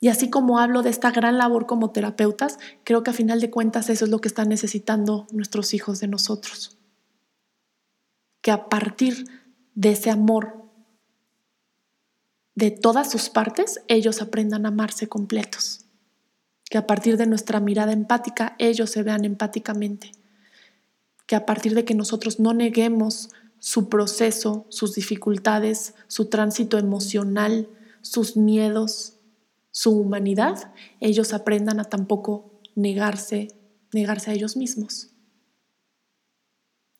Y 0.00 0.08
así 0.08 0.30
como 0.30 0.58
hablo 0.58 0.82
de 0.82 0.90
esta 0.90 1.10
gran 1.10 1.38
labor 1.38 1.66
como 1.66 1.90
terapeutas, 1.90 2.58
creo 2.84 3.02
que 3.02 3.10
a 3.10 3.14
final 3.14 3.40
de 3.40 3.50
cuentas 3.50 3.90
eso 3.90 4.04
es 4.04 4.10
lo 4.10 4.20
que 4.20 4.28
están 4.28 4.48
necesitando 4.48 5.26
nuestros 5.32 5.74
hijos 5.74 5.98
de 6.00 6.06
nosotros. 6.06 6.78
Que 8.40 8.52
a 8.52 8.68
partir 8.68 9.24
de 9.74 9.90
ese 9.90 10.10
amor 10.10 10.58
de 12.54 12.70
todas 12.72 13.10
sus 13.10 13.28
partes, 13.28 13.80
ellos 13.86 14.20
aprendan 14.20 14.66
a 14.66 14.70
amarse 14.70 15.08
completos. 15.08 15.84
Que 16.68 16.78
a 16.78 16.86
partir 16.86 17.16
de 17.16 17.26
nuestra 17.26 17.60
mirada 17.60 17.92
empática, 17.92 18.56
ellos 18.58 18.90
se 18.90 19.02
vean 19.02 19.24
empáticamente. 19.24 20.12
Que 21.26 21.36
a 21.36 21.46
partir 21.46 21.74
de 21.74 21.84
que 21.84 21.94
nosotros 21.94 22.40
no 22.40 22.54
neguemos 22.54 23.30
su 23.60 23.88
proceso, 23.88 24.66
sus 24.70 24.94
dificultades, 24.94 25.94
su 26.06 26.26
tránsito 26.26 26.78
emocional, 26.78 27.68
sus 28.02 28.36
miedos, 28.36 29.17
su 29.78 29.92
humanidad, 29.92 30.74
ellos 30.98 31.32
aprendan 31.32 31.78
a 31.78 31.84
tampoco 31.84 32.50
negarse, 32.74 33.46
negarse 33.92 34.28
a 34.28 34.34
ellos 34.34 34.56
mismos. 34.56 35.10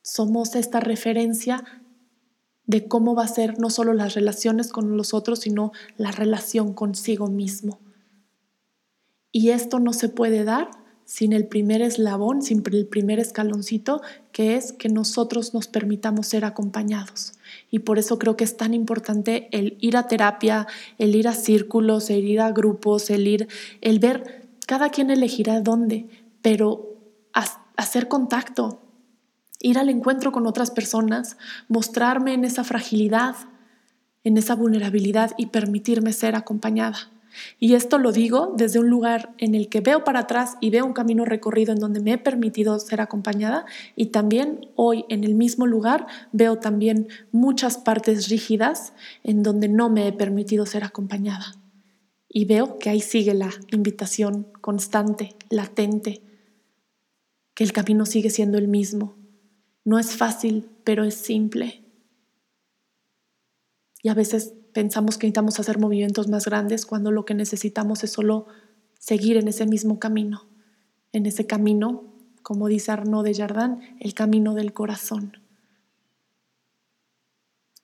Somos 0.00 0.54
esta 0.54 0.78
referencia 0.78 1.64
de 2.66 2.86
cómo 2.86 3.16
va 3.16 3.24
a 3.24 3.34
ser 3.34 3.58
no 3.58 3.68
solo 3.68 3.94
las 3.94 4.14
relaciones 4.14 4.70
con 4.70 4.96
los 4.96 5.12
otros, 5.12 5.40
sino 5.40 5.72
la 5.96 6.12
relación 6.12 6.72
consigo 6.72 7.26
mismo. 7.26 7.80
Y 9.32 9.50
esto 9.50 9.80
no 9.80 9.92
se 9.92 10.08
puede 10.08 10.44
dar 10.44 10.70
sin 11.04 11.32
el 11.32 11.48
primer 11.48 11.82
eslabón, 11.82 12.42
sin 12.42 12.62
el 12.64 12.86
primer 12.86 13.18
escaloncito, 13.18 14.02
que 14.30 14.54
es 14.54 14.72
que 14.72 14.88
nosotros 14.88 15.52
nos 15.52 15.66
permitamos 15.66 16.28
ser 16.28 16.44
acompañados. 16.44 17.37
Y 17.70 17.80
por 17.80 17.98
eso 17.98 18.18
creo 18.18 18.36
que 18.36 18.44
es 18.44 18.56
tan 18.56 18.74
importante 18.74 19.48
el 19.52 19.76
ir 19.80 19.96
a 19.96 20.08
terapia, 20.08 20.66
el 20.98 21.14
ir 21.14 21.28
a 21.28 21.34
círculos, 21.34 22.10
el 22.10 22.24
ir 22.24 22.40
a 22.40 22.52
grupos, 22.52 23.10
el 23.10 23.26
ir, 23.26 23.48
el 23.80 23.98
ver, 23.98 24.48
cada 24.66 24.90
quien 24.90 25.10
elegirá 25.10 25.60
dónde, 25.60 26.06
pero 26.42 26.96
hacer 27.76 28.08
contacto, 28.08 28.82
ir 29.60 29.78
al 29.78 29.88
encuentro 29.88 30.32
con 30.32 30.46
otras 30.46 30.70
personas, 30.70 31.36
mostrarme 31.68 32.34
en 32.34 32.44
esa 32.44 32.64
fragilidad, 32.64 33.36
en 34.24 34.36
esa 34.36 34.54
vulnerabilidad 34.54 35.32
y 35.36 35.46
permitirme 35.46 36.12
ser 36.12 36.34
acompañada 36.34 37.10
Y 37.58 37.74
esto 37.74 37.98
lo 37.98 38.12
digo 38.12 38.54
desde 38.56 38.78
un 38.78 38.88
lugar 38.88 39.34
en 39.38 39.54
el 39.54 39.68
que 39.68 39.80
veo 39.80 40.04
para 40.04 40.20
atrás 40.20 40.56
y 40.60 40.70
veo 40.70 40.84
un 40.84 40.92
camino 40.92 41.24
recorrido 41.24 41.72
en 41.72 41.78
donde 41.78 42.00
me 42.00 42.12
he 42.12 42.18
permitido 42.18 42.78
ser 42.78 43.00
acompañada 43.00 43.66
y 43.96 44.06
también 44.06 44.70
hoy 44.76 45.04
en 45.08 45.24
el 45.24 45.34
mismo 45.34 45.66
lugar 45.66 46.06
veo 46.32 46.58
también 46.58 47.08
muchas 47.32 47.78
partes 47.78 48.28
rígidas 48.28 48.92
en 49.24 49.42
donde 49.42 49.68
no 49.68 49.90
me 49.90 50.08
he 50.08 50.12
permitido 50.12 50.66
ser 50.66 50.84
acompañada. 50.84 51.54
Y 52.28 52.44
veo 52.44 52.78
que 52.78 52.90
ahí 52.90 53.00
sigue 53.00 53.34
la 53.34 53.50
invitación 53.72 54.48
constante, 54.60 55.36
latente, 55.48 56.22
que 57.54 57.64
el 57.64 57.72
camino 57.72 58.06
sigue 58.06 58.30
siendo 58.30 58.58
el 58.58 58.68
mismo. 58.68 59.16
No 59.84 59.98
es 59.98 60.14
fácil, 60.14 60.68
pero 60.84 61.04
es 61.04 61.14
simple. 61.14 61.82
Y 64.02 64.10
a 64.10 64.14
veces 64.14 64.54
pensamos 64.78 65.18
que 65.18 65.26
necesitamos 65.26 65.58
hacer 65.58 65.80
movimientos 65.80 66.28
más 66.28 66.44
grandes 66.44 66.86
cuando 66.86 67.10
lo 67.10 67.24
que 67.24 67.34
necesitamos 67.34 68.04
es 68.04 68.12
solo 68.12 68.46
seguir 68.96 69.36
en 69.36 69.48
ese 69.48 69.66
mismo 69.66 69.98
camino, 69.98 70.46
en 71.12 71.26
ese 71.26 71.48
camino, 71.48 72.04
como 72.44 72.68
dice 72.68 72.92
Arnaud 72.92 73.24
de 73.24 73.34
Jardin, 73.34 73.80
el 73.98 74.14
camino 74.14 74.54
del 74.54 74.72
corazón. 74.72 75.36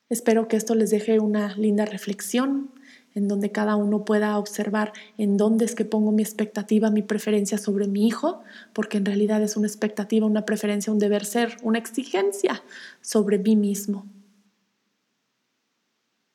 Espero 0.08 0.46
que 0.46 0.56
esto 0.56 0.76
les 0.76 0.90
deje 0.90 1.18
una 1.18 1.56
linda 1.56 1.84
reflexión 1.84 2.70
en 3.16 3.26
donde 3.26 3.50
cada 3.50 3.74
uno 3.74 4.04
pueda 4.04 4.38
observar 4.38 4.92
en 5.18 5.36
dónde 5.36 5.64
es 5.64 5.74
que 5.74 5.84
pongo 5.84 6.12
mi 6.12 6.22
expectativa, 6.22 6.90
mi 6.90 7.02
preferencia 7.02 7.58
sobre 7.58 7.88
mi 7.88 8.06
hijo, 8.06 8.44
porque 8.72 8.98
en 8.98 9.04
realidad 9.04 9.42
es 9.42 9.56
una 9.56 9.66
expectativa, 9.66 10.28
una 10.28 10.44
preferencia, 10.44 10.92
un 10.92 11.00
deber 11.00 11.24
ser, 11.24 11.56
una 11.64 11.80
exigencia 11.80 12.62
sobre 13.00 13.38
mí 13.38 13.56
mismo. 13.56 14.06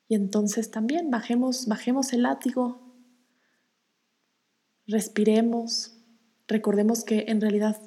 Y 0.09 0.15
entonces 0.15 0.71
también 0.71 1.11
bajemos, 1.11 1.67
bajemos 1.67 2.13
el 2.13 2.23
látigo, 2.23 2.81
respiremos, 4.87 5.93
recordemos 6.47 7.03
que 7.03 7.25
en 7.27 7.39
realidad 7.39 7.79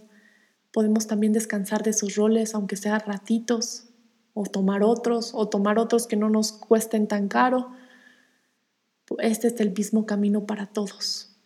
podemos 0.72 1.08
también 1.08 1.32
descansar 1.32 1.82
de 1.82 1.90
esos 1.90 2.14
roles, 2.14 2.54
aunque 2.54 2.76
sea 2.76 3.00
ratitos, 3.00 3.88
o 4.35 4.44
tomar 4.44 4.85
otros, 4.85 5.32
o 5.35 5.48
tomar 5.48 5.80
otros 5.80 6.06
que 6.06 6.16
no 6.16 6.30
nos 6.30 6.52
cuesten 6.52 7.08
tan 7.08 7.26
caro. 7.26 7.72
Este 9.18 9.48
es 9.48 9.61
el 9.61 9.72
mismo 9.72 10.06
camino 10.06 10.46
para 10.46 10.66
todos. 10.66 11.37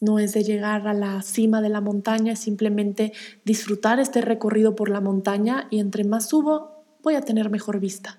No 0.00 0.18
es 0.18 0.32
de 0.32 0.42
llegar 0.42 0.88
a 0.88 0.94
la 0.94 1.22
cima 1.22 1.62
de 1.62 1.68
la 1.68 1.80
montaña, 1.80 2.32
es 2.32 2.40
simplemente 2.40 3.12
disfrutar 3.44 4.00
este 4.00 4.20
recorrido 4.20 4.74
por 4.74 4.90
la 4.90 5.00
montaña 5.00 5.68
y 5.70 5.78
entre 5.78 6.02
más 6.02 6.28
subo 6.28 6.84
voy 7.04 7.14
a 7.14 7.22
tener 7.22 7.50
mejor 7.50 7.78
vista 7.78 8.18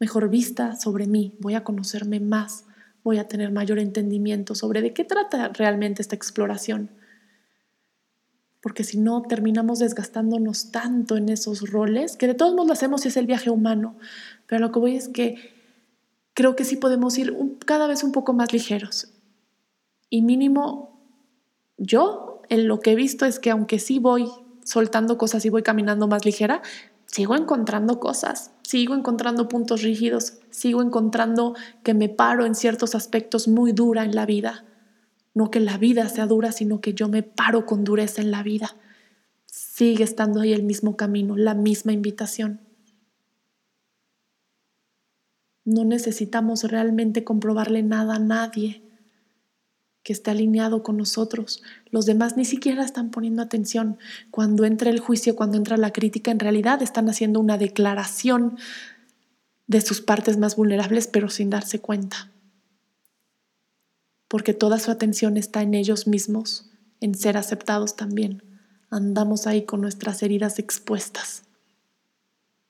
mejor 0.00 0.30
vista 0.30 0.74
sobre 0.76 1.06
mí, 1.06 1.36
voy 1.38 1.54
a 1.54 1.62
conocerme 1.62 2.18
más, 2.18 2.64
voy 3.04 3.18
a 3.18 3.28
tener 3.28 3.52
mayor 3.52 3.78
entendimiento 3.78 4.54
sobre 4.54 4.82
de 4.82 4.92
qué 4.92 5.04
trata 5.04 5.48
realmente 5.48 6.02
esta 6.02 6.16
exploración. 6.16 6.90
Porque 8.62 8.82
si 8.84 8.98
no, 8.98 9.22
terminamos 9.22 9.78
desgastándonos 9.78 10.70
tanto 10.70 11.16
en 11.16 11.28
esos 11.28 11.70
roles, 11.70 12.16
que 12.16 12.26
de 12.26 12.34
todos 12.34 12.52
modos 12.52 12.66
lo 12.66 12.72
hacemos 12.72 13.04
y 13.04 13.08
es 13.08 13.16
el 13.16 13.26
viaje 13.26 13.50
humano. 13.50 13.96
Pero 14.46 14.60
lo 14.60 14.72
que 14.72 14.78
voy 14.78 14.96
es 14.96 15.08
que 15.08 15.36
creo 16.34 16.56
que 16.56 16.64
sí 16.64 16.76
podemos 16.76 17.16
ir 17.16 17.34
cada 17.64 17.86
vez 17.86 18.02
un 18.02 18.12
poco 18.12 18.32
más 18.32 18.52
ligeros. 18.52 19.12
Y 20.10 20.22
mínimo, 20.22 21.00
yo 21.78 22.42
en 22.48 22.68
lo 22.68 22.80
que 22.80 22.92
he 22.92 22.96
visto 22.96 23.24
es 23.24 23.38
que 23.38 23.50
aunque 23.50 23.78
sí 23.78 23.98
voy 23.98 24.26
soltando 24.64 25.16
cosas 25.16 25.44
y 25.44 25.50
voy 25.50 25.62
caminando 25.62 26.06
más 26.06 26.24
ligera, 26.24 26.62
sigo 27.12 27.34
encontrando 27.34 27.98
cosas, 27.98 28.52
sigo 28.62 28.94
encontrando 28.94 29.48
puntos 29.48 29.82
rígidos, 29.82 30.38
sigo 30.50 30.80
encontrando 30.80 31.54
que 31.82 31.92
me 31.92 32.08
paro 32.08 32.46
en 32.46 32.54
ciertos 32.54 32.94
aspectos 32.94 33.48
muy 33.48 33.72
dura 33.72 34.04
en 34.04 34.14
la 34.14 34.26
vida. 34.26 34.64
No 35.34 35.50
que 35.50 35.60
la 35.60 35.76
vida 35.76 36.08
sea 36.08 36.26
dura, 36.26 36.52
sino 36.52 36.80
que 36.80 36.94
yo 36.94 37.08
me 37.08 37.22
paro 37.22 37.66
con 37.66 37.82
dureza 37.82 38.22
en 38.22 38.30
la 38.30 38.42
vida. 38.42 38.76
Sigue 39.46 40.04
estando 40.04 40.40
ahí 40.40 40.52
el 40.52 40.62
mismo 40.62 40.96
camino, 40.96 41.36
la 41.36 41.54
misma 41.54 41.92
invitación. 41.92 42.60
No 45.64 45.84
necesitamos 45.84 46.64
realmente 46.64 47.24
comprobarle 47.24 47.82
nada 47.82 48.16
a 48.16 48.18
nadie 48.18 48.89
que 50.10 50.14
esté 50.14 50.32
alineado 50.32 50.82
con 50.82 50.96
nosotros. 50.96 51.62
Los 51.92 52.04
demás 52.04 52.36
ni 52.36 52.44
siquiera 52.44 52.84
están 52.84 53.12
poniendo 53.12 53.42
atención. 53.42 53.96
Cuando 54.32 54.64
entra 54.64 54.90
el 54.90 54.98
juicio, 54.98 55.36
cuando 55.36 55.56
entra 55.56 55.76
la 55.76 55.92
crítica, 55.92 56.32
en 56.32 56.40
realidad 56.40 56.82
están 56.82 57.08
haciendo 57.08 57.38
una 57.38 57.58
declaración 57.58 58.58
de 59.68 59.80
sus 59.80 60.00
partes 60.00 60.36
más 60.36 60.56
vulnerables, 60.56 61.06
pero 61.06 61.28
sin 61.28 61.48
darse 61.48 61.78
cuenta. 61.78 62.32
Porque 64.26 64.52
toda 64.52 64.80
su 64.80 64.90
atención 64.90 65.36
está 65.36 65.62
en 65.62 65.74
ellos 65.74 66.08
mismos, 66.08 66.72
en 67.00 67.14
ser 67.14 67.36
aceptados 67.36 67.94
también. 67.94 68.42
Andamos 68.90 69.46
ahí 69.46 69.62
con 69.62 69.80
nuestras 69.80 70.24
heridas 70.24 70.58
expuestas. 70.58 71.44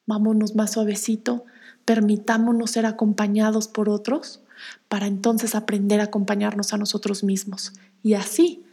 Vámonos 0.04 0.56
más 0.56 0.72
suavecito, 0.72 1.46
permitámonos 1.86 2.72
ser 2.72 2.84
acompañados 2.84 3.66
por 3.66 3.88
otros 3.88 4.42
para 4.88 5.06
entonces 5.06 5.54
aprender 5.54 6.00
a 6.00 6.04
acompañarnos 6.04 6.72
a 6.72 6.78
nosotros 6.78 7.24
mismos 7.24 7.72
y 8.02 8.14
así 8.14 8.64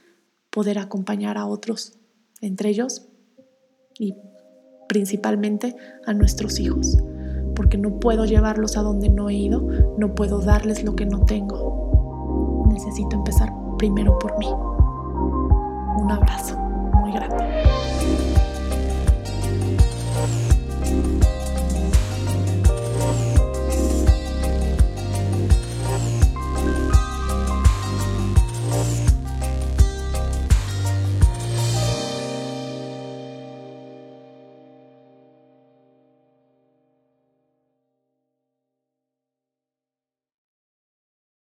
poder 0.49 0.79
acompañar 0.79 1.37
a 1.37 1.45
otros, 1.45 1.93
entre 2.41 2.69
ellos 2.69 3.07
y 3.99 4.15
principalmente 4.87 5.75
a 6.05 6.13
nuestros 6.13 6.59
hijos, 6.59 6.97
porque 7.55 7.77
no 7.77 7.99
puedo 7.99 8.25
llevarlos 8.25 8.77
a 8.77 8.81
donde 8.81 9.09
no 9.09 9.29
he 9.29 9.35
ido, 9.35 9.61
no 9.97 10.15
puedo 10.15 10.39
darles 10.39 10.83
lo 10.83 10.95
que 10.95 11.05
no 11.05 11.25
tengo. 11.25 12.65
Necesito 12.71 13.15
empezar 13.15 13.51
primero 13.77 14.17
por 14.19 14.37
mí. 14.37 14.47
Un 14.47 16.11
abrazo 16.11 16.57
muy 16.57 17.11
grande. 17.11 17.43